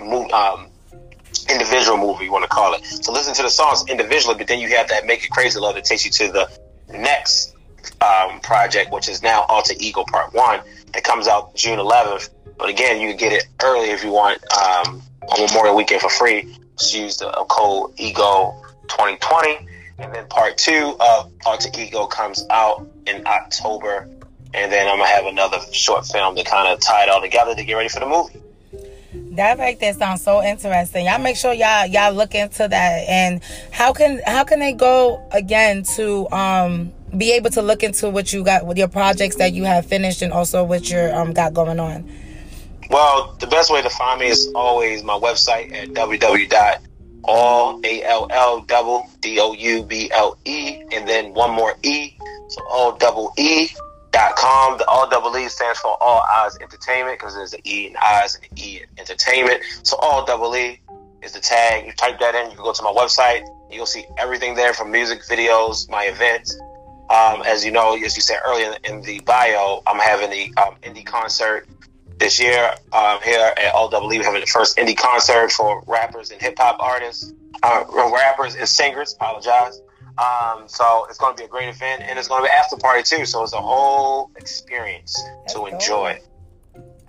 um, 0.00 0.68
individual 1.48 1.96
movie, 1.96 2.24
you 2.24 2.32
want 2.32 2.42
to 2.42 2.48
call 2.48 2.74
it. 2.74 2.84
So 2.84 3.12
listen 3.12 3.34
to 3.34 3.42
the 3.42 3.48
songs 3.50 3.84
individually, 3.88 4.34
but 4.36 4.48
then 4.48 4.58
you 4.58 4.68
have 4.76 4.88
that 4.88 5.06
Make 5.06 5.24
It 5.24 5.30
Crazy 5.30 5.60
Love 5.60 5.76
that 5.76 5.84
takes 5.84 6.04
you 6.04 6.10
to 6.10 6.32
the 6.32 6.50
next 6.90 7.54
um, 8.00 8.40
project, 8.40 8.92
which 8.92 9.08
is 9.08 9.22
now 9.22 9.42
Alter 9.48 9.74
Ego 9.78 10.04
Part 10.10 10.34
1, 10.34 10.60
that 10.92 11.04
comes 11.04 11.28
out 11.28 11.54
June 11.54 11.78
11th. 11.78 12.30
But 12.58 12.68
again, 12.68 13.00
you 13.00 13.10
can 13.10 13.16
get 13.16 13.32
it 13.32 13.46
early 13.62 13.90
if 13.90 14.02
you 14.02 14.10
want 14.10 14.42
um, 14.52 15.02
on 15.28 15.46
Memorial 15.46 15.76
Weekend 15.76 16.00
for 16.00 16.10
free. 16.10 16.52
Just 16.78 16.94
use 16.96 17.16
the 17.18 17.30
code 17.48 17.92
EGO 17.96 18.60
2020. 18.88 19.68
And 19.98 20.12
then 20.12 20.26
part 20.26 20.58
two 20.58 20.96
of 20.98 21.32
Alter 21.46 21.70
Ego 21.78 22.06
comes 22.06 22.44
out 22.50 22.86
in 23.06 23.24
October. 23.24 24.08
And 24.56 24.72
then 24.72 24.88
I'm 24.88 24.96
going 24.96 25.08
to 25.08 25.14
have 25.14 25.26
another 25.26 25.58
short 25.72 26.06
film 26.06 26.34
to 26.36 26.42
kind 26.42 26.72
of 26.72 26.80
tie 26.80 27.04
it 27.04 27.10
all 27.10 27.20
together 27.20 27.54
to 27.54 27.62
get 27.62 27.74
ready 27.74 27.90
for 27.90 28.00
the 28.00 28.06
movie. 28.06 28.40
That 29.36 29.58
right 29.58 29.78
there 29.78 29.92
sounds 29.92 30.22
so 30.22 30.42
interesting. 30.42 31.04
Y'all 31.06 31.18
make 31.18 31.36
sure 31.36 31.52
y'all 31.52 31.86
y'all 31.86 32.12
look 32.12 32.34
into 32.34 32.66
that. 32.66 33.04
And 33.08 33.42
how 33.70 33.92
can 33.92 34.22
how 34.26 34.44
can 34.44 34.60
they 34.60 34.72
go 34.72 35.22
again 35.30 35.82
to 35.96 36.28
um 36.30 36.92
be 37.16 37.32
able 37.32 37.50
to 37.50 37.62
look 37.62 37.82
into 37.82 38.08
what 38.08 38.32
you 38.32 38.42
got 38.42 38.66
with 38.66 38.78
your 38.78 38.88
projects 38.88 39.36
that 39.36 39.52
you 39.52 39.64
have 39.64 39.84
finished 39.86 40.22
and 40.22 40.32
also 40.32 40.64
what 40.64 40.88
you 40.90 40.98
um 40.98 41.34
got 41.34 41.52
going 41.52 41.78
on? 41.78 42.10
Well, 42.88 43.36
the 43.38 43.46
best 43.46 43.70
way 43.70 43.82
to 43.82 43.90
find 43.90 44.20
me 44.20 44.28
is 44.28 44.50
always 44.54 45.02
my 45.02 45.18
website 45.18 45.70
at 45.72 45.88
www.all 45.90 47.80
a 47.84 48.02
l 48.04 48.28
l 48.30 48.60
double 48.62 49.06
d 49.20 49.38
o 49.38 49.52
u 49.52 49.82
b 49.82 50.10
l 50.12 50.38
e 50.44 50.82
and 50.92 51.06
then 51.06 51.34
one 51.34 51.50
more 51.50 51.74
e 51.82 52.16
so 52.48 52.62
all 52.70 52.96
double 52.96 53.32
e 53.36 53.68
com. 54.36 54.78
The 54.78 54.86
all 54.86 55.08
double 55.08 55.36
E 55.36 55.48
stands 55.48 55.78
for 55.78 55.96
All 56.00 56.22
Eyes 56.36 56.56
Entertainment 56.60 57.18
because 57.18 57.34
there's 57.34 57.52
an 57.52 57.60
E 57.64 57.88
in 57.88 57.96
eyes 57.96 58.34
and 58.34 58.44
an 58.44 58.58
E 58.58 58.80
in 58.82 58.88
entertainment. 58.98 59.62
So 59.82 59.96
all 59.96 60.24
double 60.24 60.54
E 60.56 60.80
is 61.22 61.32
the 61.32 61.40
tag. 61.40 61.86
You 61.86 61.92
type 61.92 62.18
that 62.20 62.34
in, 62.34 62.50
you 62.50 62.56
can 62.56 62.64
go 62.64 62.72
to 62.72 62.82
my 62.82 62.92
website. 62.92 63.46
You'll 63.70 63.86
see 63.86 64.04
everything 64.18 64.54
there 64.54 64.72
from 64.72 64.90
music 64.90 65.22
videos, 65.22 65.90
my 65.90 66.04
events. 66.04 66.58
Um, 67.08 67.42
as 67.46 67.64
you 67.64 67.70
know, 67.70 67.94
as 67.94 68.16
you 68.16 68.22
said 68.22 68.38
earlier 68.46 68.74
in 68.84 69.00
the 69.02 69.20
bio, 69.20 69.82
I'm 69.86 69.98
having 69.98 70.30
the 70.30 70.62
um, 70.62 70.76
indie 70.82 71.06
concert 71.06 71.68
this 72.18 72.40
year 72.40 72.74
um, 72.92 73.20
here 73.22 73.52
at 73.56 73.74
All 73.74 73.88
Double 73.88 74.12
E. 74.12 74.18
We're 74.18 74.24
having 74.24 74.40
the 74.40 74.46
first 74.46 74.76
indie 74.76 74.96
concert 74.96 75.52
for 75.52 75.82
rappers 75.86 76.30
and 76.30 76.40
hip 76.40 76.54
hop 76.58 76.78
artists, 76.80 77.32
uh, 77.62 77.84
rappers 78.12 78.56
and 78.56 78.68
singers. 78.68 79.14
Apologize. 79.14 79.80
Um, 80.18 80.64
so 80.66 81.06
it's 81.08 81.18
going 81.18 81.36
to 81.36 81.40
be 81.40 81.44
a 81.44 81.48
great 81.48 81.68
event, 81.68 82.02
and 82.02 82.18
it's 82.18 82.28
going 82.28 82.42
to 82.42 82.48
be 82.48 82.52
after 82.52 82.76
party 82.76 83.02
too. 83.02 83.26
So 83.26 83.42
it's 83.42 83.52
a 83.52 83.60
whole 83.60 84.30
experience 84.36 85.22
That's 85.42 85.54
to 85.54 85.66
enjoy. 85.66 86.14
Dope. 86.14 86.22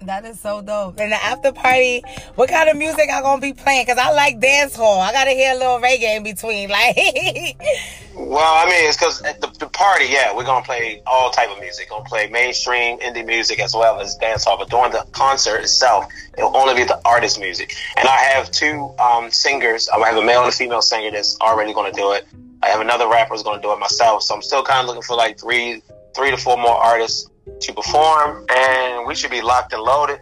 That 0.04 0.26
is 0.26 0.40
so 0.40 0.62
dope. 0.62 1.00
And 1.00 1.12
the 1.12 1.24
after 1.24 1.52
party, 1.52 2.04
what 2.36 2.50
kind 2.50 2.70
of 2.70 2.78
music 2.78 3.10
I 3.12 3.22
gonna 3.22 3.42
be 3.42 3.54
playing? 3.54 3.88
Cause 3.88 3.98
I 3.98 4.12
like 4.14 4.40
dance 4.40 4.76
hall. 4.76 5.02
I 5.02 5.12
gotta 5.12 5.32
hear 5.32 5.54
a 5.54 5.58
little 5.58 5.80
reggae 5.80 6.18
in 6.18 6.24
between. 6.24 6.70
Like, 6.78 6.96
well, 8.16 8.66
I 8.66 8.66
mean, 8.70 8.88
it's 8.88 8.98
cause 8.98 9.22
at 9.24 9.42
the, 9.42 9.48
the, 9.60 9.68
party, 9.68 10.06
yeah, 10.10 10.36
we're 10.36 10.44
gonna 10.44 10.66
play 10.66 11.02
all 11.06 11.32
type 11.32 11.50
of 11.50 11.60
music. 11.60 11.90
Gonna 11.90 12.04
play 12.04 12.28
mainstream 12.28 13.00
indie 13.00 13.26
music 13.26 13.60
as 13.60 13.74
well 13.74 14.00
as 14.00 14.16
dance 14.16 14.44
hall. 14.44 14.58
But 14.58 14.70
during 14.70 14.92
the 14.92 15.06
concert 15.12 15.62
itself, 15.62 16.06
it'll 16.38 16.56
only 16.56 16.76
be 16.76 16.84
the 16.84 17.00
artist 17.06 17.40
music. 17.40 17.76
And 17.96 18.08
I 18.08 18.18
have 18.18 18.52
two 18.52 18.94
um, 19.00 19.32
singers. 19.32 19.90
I 19.90 19.98
have 20.08 20.18
a 20.18 20.24
male 20.24 20.42
and 20.42 20.50
a 20.50 20.56
female 20.56 20.82
singer 20.82 21.12
that's 21.12 21.40
already 21.42 21.74
gonna 21.74 21.92
do 21.92 22.14
it. 22.14 22.28
I 22.68 22.72
have 22.72 22.82
another 22.82 23.08
rapper 23.08 23.34
who's 23.34 23.44
gonna 23.44 23.62
do 23.62 23.72
it 23.72 23.80
myself. 23.80 24.24
So 24.24 24.36
I'm 24.36 24.42
still 24.42 24.62
kind 24.62 24.82
of 24.82 24.88
looking 24.88 25.02
for 25.02 25.16
like 25.16 25.40
three, 25.40 25.82
three 26.14 26.32
to 26.32 26.38
four 26.38 26.58
more 26.58 26.76
artists 26.76 27.30
to 27.62 27.74
perform, 27.74 28.46
and 28.54 29.08
we 29.08 29.16
should 29.16 29.32
be 29.32 29.42
locked 29.42 29.72
and 29.72 29.82
loaded. 29.82 30.20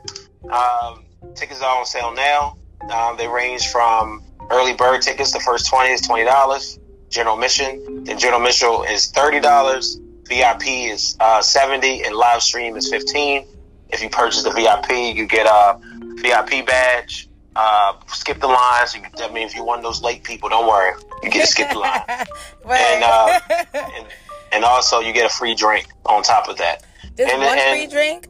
Um, 0.51 1.05
tickets 1.33 1.61
are 1.63 1.79
on 1.79 1.87
sale 1.87 2.13
now. 2.13 2.55
Um, 2.93 3.17
they 3.17 3.27
range 3.27 3.69
from 3.69 4.23
early 4.51 4.73
bird 4.75 5.01
tickets. 5.01 5.31
The 5.31 5.39
first 5.39 5.67
twenty 5.67 5.91
is 5.91 6.01
twenty 6.01 6.23
dollars. 6.23 6.79
General 7.09 7.35
admission. 7.35 8.03
Then 8.03 8.19
general 8.19 8.41
admission 8.41 8.69
is 8.89 9.09
thirty 9.09 9.39
dollars. 9.39 9.99
VIP 10.27 10.67
is 10.67 11.17
uh, 11.19 11.41
seventy, 11.41 12.03
and 12.03 12.15
live 12.15 12.43
stream 12.43 12.75
is 12.75 12.87
fifteen. 12.91 13.47
If 13.89 14.03
you 14.03 14.09
purchase 14.09 14.43
the 14.43 14.51
VIP, 14.51 15.15
you 15.17 15.25
get 15.25 15.47
a 15.47 15.79
VIP 16.21 16.67
badge. 16.67 17.27
Uh, 17.55 17.93
skip 18.07 18.39
the 18.41 18.47
lines. 18.47 18.91
So 18.91 19.00
that 19.17 19.33
means 19.33 19.51
if 19.51 19.57
you're 19.57 19.65
one 19.65 19.79
of 19.79 19.83
those 19.83 20.01
late 20.01 20.24
people, 20.24 20.50
don't 20.50 20.67
worry. 20.67 20.93
You 21.24 21.29
get 21.29 21.41
to 21.41 21.47
skip 21.47 21.69
the 21.69 21.79
line. 21.79 22.01
and, 22.07 23.03
uh, 23.03 23.39
and, 23.74 24.07
and 24.51 24.65
also 24.65 25.00
you 25.00 25.13
get 25.13 25.25
a 25.25 25.33
free 25.33 25.55
drink 25.55 25.88
on 26.05 26.24
top 26.24 26.50
of 26.50 26.57
that. 26.57 26.83
Just 27.17 27.31
and, 27.31 27.41
one 27.41 27.57
and, 27.57 27.79
free 27.79 27.88
drink? 27.88 28.27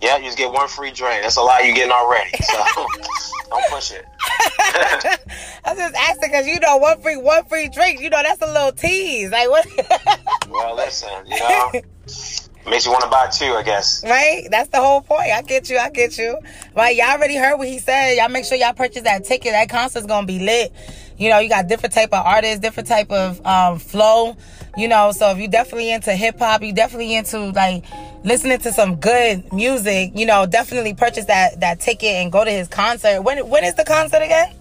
Yeah, 0.00 0.18
you 0.18 0.24
just 0.24 0.38
get 0.38 0.52
one 0.52 0.68
free 0.68 0.90
drink. 0.90 1.22
That's 1.22 1.36
a 1.36 1.42
lot 1.42 1.64
you're 1.64 1.74
getting 1.74 1.92
already. 1.92 2.30
So 2.42 2.58
don't 3.50 3.70
push 3.70 3.92
it. 3.92 4.04
I 4.18 5.18
was 5.66 5.78
just 5.78 5.94
asking 5.94 6.30
because 6.30 6.46
you 6.46 6.58
know 6.58 6.76
one 6.78 7.00
free 7.00 7.16
one 7.16 7.44
free 7.44 7.68
drink. 7.68 8.00
You 8.00 8.10
know 8.10 8.20
that's 8.20 8.42
a 8.42 8.46
little 8.46 8.72
tease. 8.72 9.30
Like 9.30 9.48
what? 9.48 9.66
well, 10.50 10.74
listen, 10.74 11.08
you 11.26 11.38
know. 11.38 11.72
Makes 12.68 12.86
you 12.86 12.92
want 12.92 13.02
to 13.02 13.10
buy 13.10 13.28
two, 13.28 13.52
I 13.54 13.62
guess. 13.64 14.04
Right? 14.04 14.46
That's 14.50 14.68
the 14.68 14.78
whole 14.78 15.00
point. 15.00 15.30
I 15.32 15.42
get 15.42 15.68
you. 15.68 15.78
I 15.78 15.90
get 15.90 16.16
you. 16.16 16.38
Right? 16.76 16.96
Y'all 16.96 17.10
already 17.10 17.36
heard 17.36 17.56
what 17.56 17.66
he 17.66 17.78
said. 17.78 18.14
Y'all 18.16 18.28
make 18.28 18.44
sure 18.44 18.56
y'all 18.56 18.72
purchase 18.72 19.02
that 19.02 19.24
ticket. 19.24 19.52
That 19.52 19.68
concert's 19.68 20.06
gonna 20.06 20.26
be 20.26 20.38
lit. 20.38 20.72
You 21.18 21.30
know, 21.30 21.38
you 21.40 21.48
got 21.48 21.68
different 21.68 21.92
type 21.92 22.12
of 22.12 22.24
artists, 22.24 22.60
different 22.60 22.88
type 22.88 23.10
of 23.10 23.44
um, 23.46 23.78
flow. 23.78 24.36
You 24.76 24.88
know, 24.88 25.12
so 25.12 25.30
if 25.30 25.38
you 25.38 25.48
definitely 25.48 25.90
into 25.90 26.14
hip 26.14 26.38
hop, 26.38 26.62
you 26.62 26.72
definitely 26.72 27.14
into 27.14 27.50
like 27.50 27.84
listening 28.24 28.58
to 28.60 28.72
some 28.72 28.96
good 28.96 29.52
music, 29.52 30.12
you 30.14 30.24
know, 30.24 30.46
definitely 30.46 30.94
purchase 30.94 31.26
that 31.26 31.60
that 31.60 31.80
ticket 31.80 32.16
and 32.16 32.30
go 32.30 32.44
to 32.44 32.50
his 32.50 32.68
concert. 32.68 33.22
When 33.22 33.48
when 33.48 33.64
is 33.64 33.74
the 33.74 33.84
concert 33.84 34.22
again? 34.22 34.54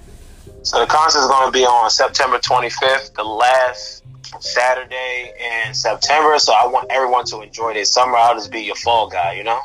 So 0.63 0.79
the 0.79 0.86
concert 0.86 1.22
is 1.22 1.27
going 1.27 1.48
to 1.48 1.51
be 1.51 1.65
on 1.65 1.89
September 1.89 2.38
25th, 2.38 3.15
the 3.15 3.24
last 3.24 4.00
Saturday 4.39 5.33
in 5.65 5.73
September. 5.73 6.39
So 6.39 6.53
I 6.53 6.67
want 6.67 6.91
everyone 6.91 7.25
to 7.25 7.41
enjoy 7.41 7.73
this 7.73 7.91
summer. 7.91 8.15
I'll 8.17 8.35
just 8.35 8.51
be 8.51 8.61
your 8.61 8.75
fall 8.75 9.09
guy, 9.09 9.33
you 9.33 9.43
know. 9.43 9.59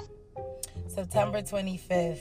September 0.89 1.43
25th. 1.43 2.21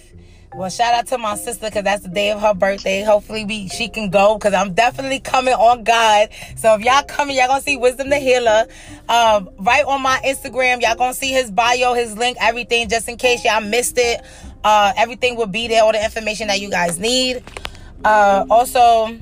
Well, 0.55 0.69
shout 0.69 0.93
out 0.93 1.07
to 1.07 1.17
my 1.17 1.35
sister 1.35 1.67
because 1.67 1.83
that's 1.83 2.03
the 2.03 2.09
day 2.09 2.31
of 2.31 2.39
her 2.39 2.53
birthday. 2.53 3.03
Hopefully, 3.03 3.43
we 3.43 3.67
she 3.67 3.89
can 3.89 4.09
go 4.09 4.37
because 4.37 4.53
I'm 4.53 4.73
definitely 4.73 5.19
coming 5.19 5.53
on 5.53 5.83
God. 5.83 6.29
So 6.55 6.75
if 6.75 6.81
y'all 6.81 7.03
coming, 7.03 7.35
y'all 7.35 7.47
gonna 7.47 7.61
see 7.61 7.75
Wisdom 7.75 8.09
the 8.09 8.19
Healer. 8.19 8.65
Um, 9.09 9.49
right 9.59 9.83
on 9.83 10.01
my 10.01 10.17
Instagram, 10.23 10.81
y'all 10.81 10.95
gonna 10.95 11.13
see 11.13 11.31
his 11.31 11.51
bio, 11.51 11.93
his 11.93 12.17
link, 12.17 12.37
everything. 12.39 12.87
Just 12.87 13.09
in 13.09 13.17
case 13.17 13.43
y'all 13.43 13.59
missed 13.59 13.97
it, 13.97 14.21
uh, 14.63 14.93
everything 14.95 15.35
will 15.35 15.47
be 15.47 15.67
there. 15.67 15.83
All 15.83 15.91
the 15.91 16.01
information 16.01 16.47
that 16.47 16.61
you 16.61 16.69
guys 16.69 16.99
need. 16.99 17.43
Uh, 18.05 18.45
also, 18.49 19.17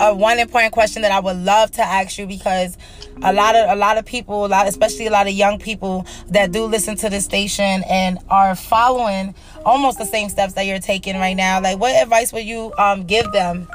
a 0.00 0.14
one 0.14 0.38
important 0.38 0.72
question 0.72 1.02
that 1.02 1.12
I 1.12 1.20
would 1.20 1.36
love 1.36 1.70
to 1.72 1.82
ask 1.82 2.18
you 2.18 2.26
because 2.26 2.76
a 3.22 3.32
lot 3.32 3.54
of 3.54 3.70
a 3.70 3.76
lot 3.76 3.98
of 3.98 4.04
people, 4.04 4.46
a 4.46 4.48
lot, 4.48 4.66
especially 4.66 5.06
a 5.06 5.10
lot 5.10 5.26
of 5.26 5.32
young 5.32 5.58
people 5.58 6.06
that 6.28 6.52
do 6.52 6.64
listen 6.64 6.96
to 6.96 7.10
the 7.10 7.20
station 7.20 7.84
and 7.88 8.18
are 8.28 8.56
following 8.56 9.34
almost 9.64 9.98
the 9.98 10.04
same 10.04 10.28
steps 10.28 10.54
that 10.54 10.66
you're 10.66 10.80
taking 10.80 11.16
right 11.16 11.34
now. 11.34 11.60
Like, 11.60 11.78
what 11.78 11.94
advice 11.94 12.32
would 12.32 12.44
you 12.44 12.72
um, 12.78 13.04
give 13.04 13.30
them? 13.32 13.68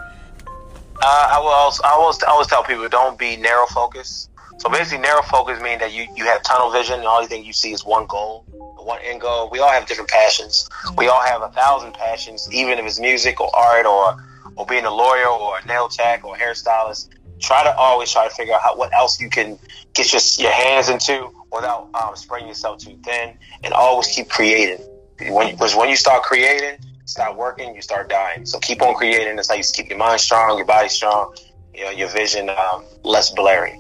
Uh, 1.01 1.29
I 1.31 1.39
will. 1.39 1.47
Also, 1.47 1.83
I 1.83 1.91
always, 1.91 2.21
always 2.23 2.47
tell 2.47 2.63
people 2.63 2.87
don't 2.89 3.17
be 3.17 3.37
narrow 3.37 3.65
focused. 3.67 4.29
So 4.57 4.69
basically, 4.69 4.97
narrow 4.97 5.21
focus 5.21 5.61
means 5.61 5.79
that 5.79 5.93
you 5.93 6.05
you 6.15 6.25
have 6.25 6.43
tunnel 6.43 6.69
vision, 6.69 6.99
and 6.99 7.07
all 7.07 7.21
you 7.21 7.27
think 7.29 7.45
you 7.45 7.53
see 7.53 7.71
is 7.71 7.85
one 7.85 8.05
goal, 8.07 8.43
one 8.51 8.99
end 9.05 9.21
goal. 9.21 9.49
We 9.49 9.59
all 9.59 9.69
have 9.69 9.85
different 9.85 10.09
passions. 10.09 10.67
We 10.97 11.07
all 11.07 11.21
have 11.21 11.41
a 11.41 11.49
thousand 11.49 11.93
passions, 11.93 12.49
even 12.51 12.77
if 12.77 12.85
it's 12.85 12.99
music 12.99 13.39
or 13.39 13.49
art 13.55 13.85
or 13.85 14.17
or 14.55 14.65
being 14.65 14.85
a 14.85 14.93
lawyer 14.93 15.27
or 15.27 15.57
a 15.57 15.65
nail 15.65 15.87
tech 15.87 16.23
or 16.23 16.35
hairstylist. 16.35 17.09
Try 17.39 17.63
to 17.63 17.73
always 17.75 18.11
try 18.11 18.27
to 18.27 18.33
figure 18.33 18.53
out 18.53 18.61
how, 18.61 18.75
what 18.75 18.93
else 18.93 19.21
you 19.21 19.29
can 19.29 19.57
get 19.93 20.11
your, 20.11 20.21
your 20.45 20.51
hands 20.51 20.89
into 20.89 21.29
without 21.51 21.89
um, 21.93 22.15
spreading 22.15 22.47
yourself 22.47 22.79
too 22.79 22.97
thin, 23.03 23.37
and 23.63 23.73
always 23.73 24.07
keep 24.07 24.29
creating. 24.29 24.85
Because 25.17 25.75
when 25.75 25.89
you 25.89 25.95
start 25.95 26.23
creating, 26.23 26.79
start 27.05 27.35
working, 27.37 27.75
you 27.75 27.81
start 27.81 28.09
dying. 28.09 28.45
So 28.45 28.59
keep 28.59 28.81
on 28.81 28.93
creating. 28.93 29.35
That's 29.35 29.49
how 29.49 29.55
you 29.55 29.63
keep 29.63 29.89
your 29.89 29.97
mind 29.97 30.21
strong, 30.21 30.57
your 30.57 30.65
body 30.65 30.89
strong, 30.89 31.35
you 31.73 31.85
know, 31.85 31.91
your 31.91 32.09
vision 32.09 32.49
um, 32.49 32.83
less 33.03 33.31
blurry. 33.31 33.79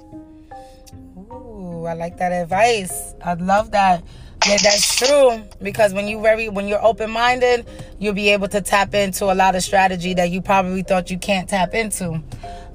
Ooh, 1.17 1.85
I 1.85 1.93
like 1.93 2.17
that 2.17 2.31
advice. 2.31 3.13
I 3.23 3.33
love 3.33 3.71
that. 3.71 4.03
Yeah, 4.47 4.57
that's 4.63 4.97
true. 4.97 5.43
Because 5.61 5.93
when 5.93 6.07
you 6.07 6.21
very 6.21 6.49
when 6.49 6.67
you're 6.67 6.83
open 6.83 7.11
minded, 7.11 7.67
you'll 7.99 8.13
be 8.13 8.29
able 8.29 8.47
to 8.49 8.61
tap 8.61 8.93
into 8.93 9.25
a 9.25 9.35
lot 9.35 9.55
of 9.55 9.63
strategy 9.63 10.13
that 10.13 10.31
you 10.31 10.41
probably 10.41 10.83
thought 10.83 11.11
you 11.11 11.17
can't 11.17 11.49
tap 11.49 11.73
into. 11.73 12.21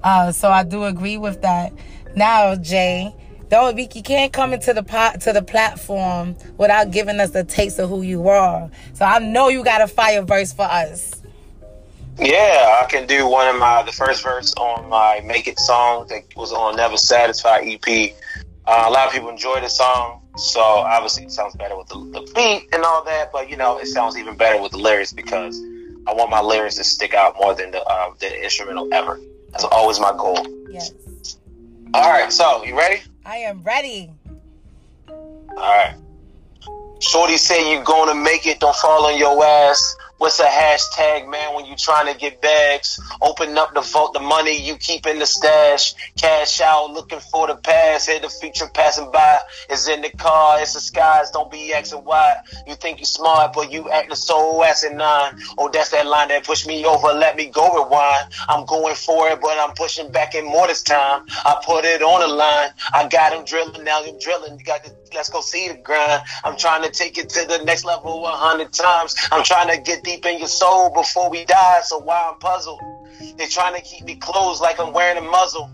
Uh, 0.02 0.30
so 0.30 0.50
I 0.50 0.62
do 0.62 0.84
agree 0.84 1.16
with 1.16 1.40
that. 1.42 1.72
Now, 2.14 2.54
Jay, 2.54 3.14
don't 3.48 3.76
be 3.76 3.88
you 3.94 4.02
can't 4.02 4.32
come 4.32 4.52
into 4.52 4.74
the 4.74 4.82
pot 4.82 5.20
to 5.22 5.32
the 5.32 5.42
platform 5.42 6.36
without 6.58 6.90
giving 6.90 7.18
us 7.20 7.34
a 7.34 7.44
taste 7.44 7.78
of 7.78 7.88
who 7.88 8.02
you 8.02 8.28
are. 8.28 8.70
So 8.92 9.04
I 9.04 9.18
know 9.18 9.48
you 9.48 9.64
got 9.64 9.80
a 9.80 9.86
fire 9.86 10.22
verse 10.22 10.52
for 10.52 10.62
us. 10.62 11.22
Yeah, 12.18 12.80
I 12.82 12.86
can 12.88 13.06
do 13.06 13.26
one 13.26 13.48
of 13.48 13.58
my 13.58 13.82
the 13.82 13.90
first 13.92 14.22
verse 14.22 14.54
on 14.54 14.88
my 14.88 15.22
Make 15.24 15.48
It 15.48 15.58
song 15.58 16.06
that 16.08 16.24
was 16.36 16.52
on 16.52 16.76
Never 16.76 16.96
Satisfied 16.96 17.66
EP. 17.66 18.14
Uh, 18.66 18.84
a 18.86 18.90
lot 18.90 19.08
of 19.08 19.12
people 19.12 19.30
enjoy 19.30 19.60
the 19.60 19.68
song. 19.68 20.20
So 20.36 20.60
obviously 20.60 21.24
it 21.24 21.32
sounds 21.32 21.54
better 21.54 21.76
with 21.76 21.88
the, 21.88 21.98
the 21.98 22.32
beat 22.34 22.68
and 22.72 22.82
all 22.82 23.04
that, 23.04 23.30
but 23.32 23.48
you 23.48 23.56
know 23.56 23.78
it 23.78 23.86
sounds 23.86 24.16
even 24.16 24.36
better 24.36 24.60
with 24.60 24.72
the 24.72 24.78
lyrics 24.78 25.12
because 25.12 25.60
I 26.06 26.12
want 26.12 26.30
my 26.30 26.40
lyrics 26.40 26.74
to 26.76 26.84
stick 26.84 27.14
out 27.14 27.36
more 27.40 27.54
than 27.54 27.70
the 27.70 27.82
uh, 27.82 28.12
the 28.18 28.42
instrumental 28.42 28.92
ever. 28.92 29.20
That's 29.50 29.64
always 29.64 30.00
my 30.00 30.10
goal. 30.12 30.44
Yes. 30.68 30.92
All 31.94 32.10
right, 32.10 32.32
so 32.32 32.64
you 32.64 32.76
ready? 32.76 33.00
I 33.24 33.36
am 33.36 33.62
ready. 33.62 34.10
All 35.08 35.56
right. 35.56 35.94
Shorty 36.98 37.36
say 37.36 37.72
you 37.72 37.84
gonna 37.84 38.14
make 38.14 38.46
it, 38.46 38.58
don't 38.58 38.74
fall 38.76 39.06
on 39.06 39.18
your 39.18 39.42
ass. 39.44 39.96
What's 40.18 40.38
a 40.38 40.44
hashtag, 40.44 41.28
man, 41.28 41.54
when 41.54 41.66
you 41.66 41.74
trying 41.76 42.12
to 42.12 42.18
get 42.18 42.40
bags? 42.40 43.00
Open 43.20 43.58
up 43.58 43.74
the 43.74 43.80
vault, 43.80 44.14
the 44.14 44.20
money 44.20 44.56
you 44.56 44.76
keep 44.76 45.06
in 45.06 45.18
the 45.18 45.26
stash. 45.26 45.94
Cash 46.16 46.60
out, 46.60 46.92
looking 46.92 47.18
for 47.18 47.48
the 47.48 47.56
past. 47.56 48.08
Hear 48.08 48.20
the 48.20 48.28
future 48.28 48.68
passing 48.72 49.10
by. 49.10 49.40
It's 49.68 49.88
in 49.88 50.02
the 50.02 50.10
car, 50.10 50.60
it's 50.60 50.74
the 50.74 50.80
skies. 50.80 51.30
Don't 51.32 51.50
be 51.50 51.72
asking 51.74 52.04
why. 52.04 52.36
You 52.66 52.74
think 52.76 53.00
you 53.00 53.06
smart, 53.06 53.52
but 53.54 53.72
you 53.72 53.90
acting 53.90 54.14
so 54.14 54.62
nine. 54.92 55.38
Oh, 55.58 55.68
that's 55.72 55.90
that 55.90 56.06
line 56.06 56.28
that 56.28 56.44
pushed 56.44 56.66
me 56.66 56.84
over. 56.84 57.08
Let 57.08 57.36
me 57.36 57.46
go 57.46 57.84
rewind. 57.84 58.32
I'm 58.48 58.64
going 58.66 58.94
for 58.94 59.28
it, 59.30 59.40
but 59.40 59.58
I'm 59.58 59.74
pushing 59.74 60.10
back 60.12 60.34
in 60.34 60.44
more 60.44 60.66
this 60.66 60.82
time. 60.82 61.26
I 61.44 61.60
put 61.64 61.84
it 61.84 62.02
on 62.02 62.20
the 62.20 62.28
line. 62.28 62.70
I 62.92 63.08
got 63.08 63.32
him 63.32 63.44
drilling, 63.44 63.84
now 63.84 64.02
him 64.02 64.18
drilling. 64.20 64.58
You 64.58 64.64
got 64.64 64.84
to, 64.84 64.90
let's 65.14 65.30
go 65.30 65.40
see 65.40 65.68
the 65.68 65.74
grind. 65.74 66.22
I'm 66.44 66.56
trying 66.56 66.82
to 66.82 66.90
take 66.90 67.18
it 67.18 67.28
to 67.30 67.46
the 67.46 67.64
next 67.64 67.84
level 67.84 68.26
a 68.26 68.30
hundred 68.30 68.72
times. 68.72 69.14
I'm 69.30 69.44
trying 69.44 69.74
to 69.74 69.80
get 69.80 70.02
deep 70.02 70.26
in 70.26 70.38
your 70.38 70.48
soul 70.48 70.90
before 70.90 71.30
we 71.30 71.44
die. 71.44 71.80
So 71.82 71.98
why 71.98 72.30
I'm 72.30 72.38
puzzled? 72.38 72.80
They 73.36 73.46
trying 73.46 73.74
to 73.74 73.80
keep 73.80 74.04
me 74.04 74.16
closed 74.16 74.60
like 74.60 74.80
I'm 74.80 74.92
wearing 74.92 75.18
a 75.18 75.26
muzzle. 75.26 75.70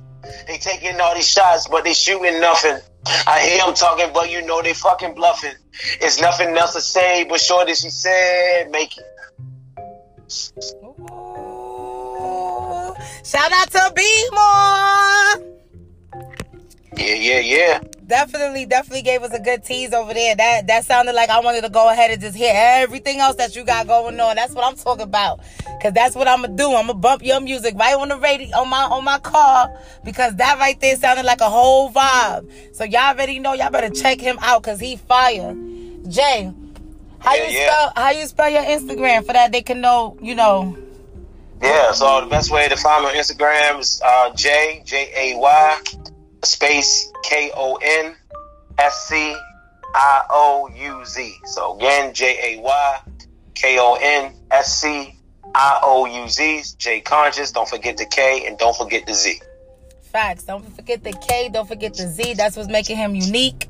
They 0.46 0.58
taking 0.58 1.00
all 1.00 1.14
these 1.14 1.28
shots, 1.28 1.66
but 1.68 1.84
they 1.84 1.94
shooting 1.94 2.40
nothing. 2.40 2.78
I 3.26 3.40
hear 3.40 3.64
them 3.64 3.74
talking, 3.74 4.12
but 4.12 4.30
you 4.30 4.42
know 4.42 4.60
they 4.62 4.74
fucking 4.74 5.14
bluffing. 5.14 5.54
It's 6.00 6.20
nothing 6.20 6.56
else 6.56 6.74
to 6.74 6.80
say, 6.80 7.24
but 7.24 7.40
sure 7.40 7.64
that 7.64 7.76
she 7.76 7.88
said, 7.88 8.70
make 8.70 8.96
it. 8.96 9.04
Ooh. 10.84 12.94
Shout 13.24 13.52
out 13.52 13.70
to 13.70 13.92
B 13.96 14.02
More. 14.32 15.46
Yeah, 16.96 17.14
yeah, 17.14 17.40
yeah 17.40 17.80
definitely, 18.10 18.66
definitely 18.66 19.02
gave 19.02 19.22
us 19.22 19.32
a 19.32 19.38
good 19.38 19.64
tease 19.64 19.94
over 19.94 20.12
there. 20.12 20.36
That 20.36 20.66
that 20.66 20.84
sounded 20.84 21.14
like 21.14 21.30
I 21.30 21.40
wanted 21.40 21.62
to 21.62 21.70
go 21.70 21.88
ahead 21.88 22.10
and 22.10 22.20
just 22.20 22.36
hear 22.36 22.52
everything 22.54 23.20
else 23.20 23.36
that 23.36 23.56
you 23.56 23.64
got 23.64 23.86
going 23.86 24.20
on. 24.20 24.36
That's 24.36 24.52
what 24.52 24.66
I'm 24.66 24.76
talking 24.76 25.04
about. 25.04 25.40
Cause 25.80 25.94
that's 25.94 26.14
what 26.14 26.28
I'm 26.28 26.42
gonna 26.42 26.56
do. 26.56 26.74
I'm 26.74 26.88
gonna 26.88 26.98
bump 26.98 27.24
your 27.24 27.40
music 27.40 27.74
right 27.76 27.96
on 27.96 28.08
the 28.08 28.18
radio 28.18 28.54
on 28.58 28.68
my 28.68 28.82
on 28.82 29.04
my 29.04 29.18
car 29.20 29.70
because 30.04 30.36
that 30.36 30.58
right 30.58 30.78
there 30.80 30.96
sounded 30.96 31.24
like 31.24 31.40
a 31.40 31.48
whole 31.48 31.90
vibe. 31.90 32.50
So 32.74 32.84
y'all 32.84 33.14
already 33.14 33.38
know 33.38 33.54
y'all 33.54 33.70
better 33.70 33.88
check 33.88 34.20
him 34.20 34.38
out 34.42 34.62
because 34.62 34.80
he 34.80 34.96
fire. 34.96 35.56
Jay, 36.08 36.52
how 37.20 37.34
yeah, 37.34 37.46
you 37.46 37.58
yeah. 37.58 37.66
spell 37.66 37.92
how 37.96 38.10
you 38.10 38.26
spell 38.26 38.50
your 38.50 38.64
Instagram 38.64 39.24
for 39.24 39.32
that 39.32 39.52
they 39.52 39.62
can 39.62 39.80
know 39.80 40.18
you 40.20 40.34
know. 40.34 40.76
Yeah, 41.62 41.92
so 41.92 42.22
the 42.22 42.26
best 42.26 42.50
way 42.50 42.68
to 42.68 42.76
find 42.76 43.04
me 43.04 43.10
on 43.10 43.16
Instagram 43.16 43.78
is 43.80 44.02
uh, 44.04 44.34
J 44.34 44.82
J 44.84 45.12
A 45.16 45.38
Y 45.38 45.80
space 46.44 47.10
K 47.22 47.50
O 47.54 47.78
N 47.82 48.16
S 48.78 49.08
C 49.08 49.36
I 49.94 50.24
O 50.30 50.68
U 50.74 51.04
Z. 51.04 51.34
So 51.44 51.76
again, 51.76 52.14
J 52.14 52.56
A 52.56 52.60
Y 52.60 53.00
K 53.54 53.78
O 53.78 53.98
N 54.00 54.34
S 54.50 54.80
C 54.80 55.14
I 55.54 55.80
O 55.82 56.06
U 56.06 56.28
Z. 56.28 56.62
J 56.78 57.00
Conscious. 57.00 57.52
Don't 57.52 57.68
forget 57.68 57.96
the 57.96 58.06
K 58.06 58.46
and 58.46 58.58
don't 58.58 58.76
forget 58.76 59.06
the 59.06 59.14
Z. 59.14 59.40
Facts. 60.02 60.44
Don't 60.44 60.64
forget 60.74 61.04
the 61.04 61.12
K. 61.12 61.50
Don't 61.52 61.68
forget 61.68 61.94
the 61.94 62.08
Z. 62.08 62.34
That's 62.34 62.56
what's 62.56 62.68
making 62.68 62.96
him 62.96 63.14
unique. 63.14 63.68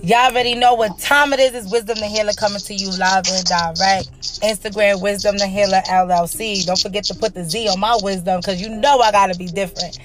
Y'all 0.00 0.30
already 0.30 0.54
know 0.54 0.74
what 0.74 0.96
time 1.00 1.32
it 1.32 1.40
is. 1.40 1.54
It's 1.54 1.72
Wisdom 1.72 1.98
the 1.98 2.06
Healer 2.06 2.32
coming 2.32 2.60
to 2.60 2.74
you 2.74 2.88
live 2.98 3.24
and 3.28 3.44
direct. 3.44 4.08
Instagram 4.42 5.02
Wisdom 5.02 5.36
the 5.38 5.46
Healer 5.46 5.80
LLC. 5.88 6.64
Don't 6.64 6.78
forget 6.78 7.02
to 7.04 7.14
put 7.14 7.34
the 7.34 7.42
Z 7.42 7.66
on 7.68 7.80
my 7.80 7.98
wisdom 8.00 8.38
because 8.38 8.60
you 8.60 8.68
know 8.68 9.00
I 9.00 9.10
gotta 9.10 9.36
be 9.36 9.46
different. 9.46 9.98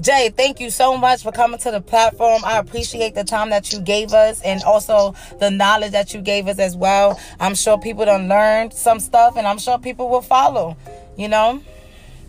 Jay, 0.00 0.30
thank 0.34 0.60
you 0.60 0.70
so 0.70 0.96
much 0.96 1.22
for 1.22 1.30
coming 1.30 1.58
to 1.60 1.70
the 1.70 1.80
platform. 1.80 2.42
I 2.44 2.58
appreciate 2.58 3.14
the 3.14 3.24
time 3.24 3.50
that 3.50 3.72
you 3.72 3.80
gave 3.80 4.14
us 4.14 4.40
and 4.42 4.62
also 4.62 5.14
the 5.40 5.50
knowledge 5.50 5.92
that 5.92 6.14
you 6.14 6.22
gave 6.22 6.48
us 6.48 6.58
as 6.58 6.74
well. 6.74 7.20
I'm 7.38 7.54
sure 7.54 7.78
people 7.78 8.06
done 8.06 8.28
learned 8.28 8.72
some 8.72 8.98
stuff 8.98 9.36
and 9.36 9.46
I'm 9.46 9.58
sure 9.58 9.78
people 9.78 10.08
will 10.08 10.22
follow, 10.22 10.76
you 11.16 11.28
know? 11.28 11.62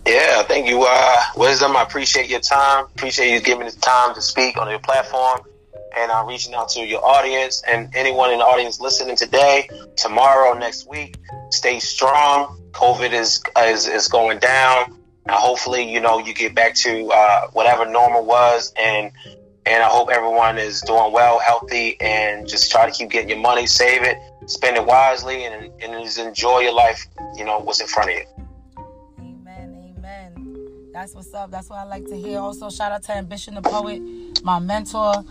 Yeah, 0.05 0.43
thank 0.43 0.67
you, 0.67 0.85
uh, 0.85 1.23
Wisdom. 1.37 1.77
I 1.77 1.83
appreciate 1.83 2.29
your 2.29 2.41
time. 2.41 2.85
Appreciate 2.95 3.33
you 3.33 3.39
giving 3.39 3.65
the 3.65 3.71
time 3.71 4.15
to 4.15 4.21
speak 4.21 4.57
on 4.57 4.69
your 4.69 4.79
platform 4.79 5.41
and 5.95 6.11
I'm 6.11 6.25
uh, 6.25 6.29
reaching 6.29 6.53
out 6.53 6.69
to 6.69 6.81
your 6.81 7.05
audience 7.05 7.63
and 7.67 7.93
anyone 7.95 8.31
in 8.31 8.39
the 8.39 8.45
audience 8.45 8.79
listening 8.81 9.15
today, 9.15 9.69
tomorrow, 9.95 10.57
next 10.57 10.89
week. 10.89 11.17
Stay 11.51 11.79
strong. 11.79 12.57
COVID 12.71 13.11
is 13.11 13.41
is, 13.57 13.87
is 13.87 14.07
going 14.07 14.39
down. 14.39 15.00
Now, 15.25 15.37
hopefully, 15.37 15.91
you 15.91 15.99
know, 15.99 16.19
you 16.19 16.33
get 16.33 16.55
back 16.55 16.75
to 16.75 17.07
uh, 17.07 17.47
whatever 17.51 17.85
normal 17.85 18.25
was, 18.25 18.73
and 18.77 19.11
and 19.65 19.83
I 19.83 19.87
hope 19.87 20.09
everyone 20.09 20.57
is 20.57 20.81
doing 20.81 21.11
well, 21.13 21.39
healthy, 21.39 21.99
and 22.01 22.47
just 22.47 22.71
try 22.71 22.87
to 22.87 22.91
keep 22.91 23.11
getting 23.11 23.29
your 23.29 23.37
money, 23.37 23.67
save 23.67 24.01
it, 24.03 24.17
spend 24.47 24.77
it 24.77 24.85
wisely, 24.85 25.45
and 25.45 25.71
and 25.81 26.03
just 26.03 26.17
enjoy 26.17 26.59
your 26.59 26.73
life. 26.73 27.05
You 27.35 27.45
know 27.45 27.59
what's 27.59 27.79
in 27.79 27.87
front 27.87 28.09
of 28.09 28.15
you. 28.17 28.25
Amen, 29.19 29.93
amen. 29.97 30.91
That's 30.91 31.13
what's 31.13 31.33
up. 31.33 31.51
That's 31.51 31.69
what 31.69 31.79
I 31.79 31.83
like 31.83 32.07
to 32.07 32.15
hear. 32.15 32.39
Also, 32.39 32.69
shout 32.71 32.91
out 32.91 33.03
to 33.03 33.15
Ambition 33.15 33.53
the 33.53 33.61
Poet, 33.61 34.01
my 34.43 34.57
mentor. 34.57 35.23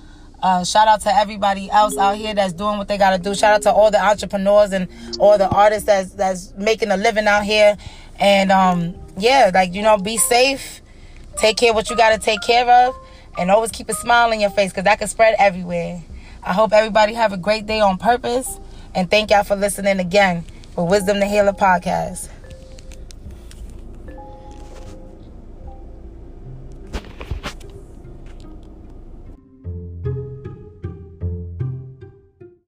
Uh, 0.43 0.65
shout 0.65 0.89
out 0.89 1.03
to 1.03 1.15
everybody 1.15 1.71
else 1.71 1.99
out 1.99 2.17
here 2.17 2.33
that's 2.33 2.55
doing 2.55 2.79
what 2.79 2.89
they 2.89 2.97
got 2.97 3.11
to 3.11 3.19
do. 3.19 3.35
Shout 3.35 3.55
out 3.57 3.63
to 3.63 3.73
all 3.73 3.91
the 3.91 4.03
entrepreneurs 4.03 4.73
and 4.73 4.89
all 5.19 5.37
the 5.37 5.49
artists 5.49 5.85
that's 5.85 6.13
that's 6.13 6.55
making 6.57 6.91
a 6.91 6.97
living 6.97 7.27
out 7.27 7.45
here. 7.45 7.77
And 8.19 8.51
um, 8.53 8.95
yeah, 9.21 9.51
like 9.53 9.75
you 9.75 9.83
know, 9.83 9.99
be 9.99 10.17
safe. 10.17 10.81
Take 11.37 11.57
care 11.57 11.73
what 11.73 11.89
you 11.91 11.97
got 11.97 12.11
to 12.11 12.19
take 12.19 12.43
care 12.43 12.69
of, 12.69 12.95
and 13.39 13.51
always 13.51 13.71
keep 13.71 13.89
a 13.89 13.95
smile 13.95 14.31
on 14.31 14.41
your 14.41 14.51
face 14.51 14.71
because 14.71 14.85
that 14.85 14.99
can 14.99 15.09
spread 15.09 15.35
everywhere. 15.39 16.03
I 16.43 16.53
hope 16.53 16.73
everybody 16.73 17.15
have 17.15 17.33
a 17.33 17.37
great 17.37 17.67
day 17.67 17.81
on 17.81 17.99
purpose, 17.99 18.59
and 18.95 19.11
thank 19.11 19.31
y'all 19.31 19.45
for 19.45 19.57
listening 19.57 20.01
again 20.01 20.45
for 20.75 20.87
Wisdom 20.87 21.21
the 21.21 21.27
Healer 21.27 21.53
podcast. 21.53 22.29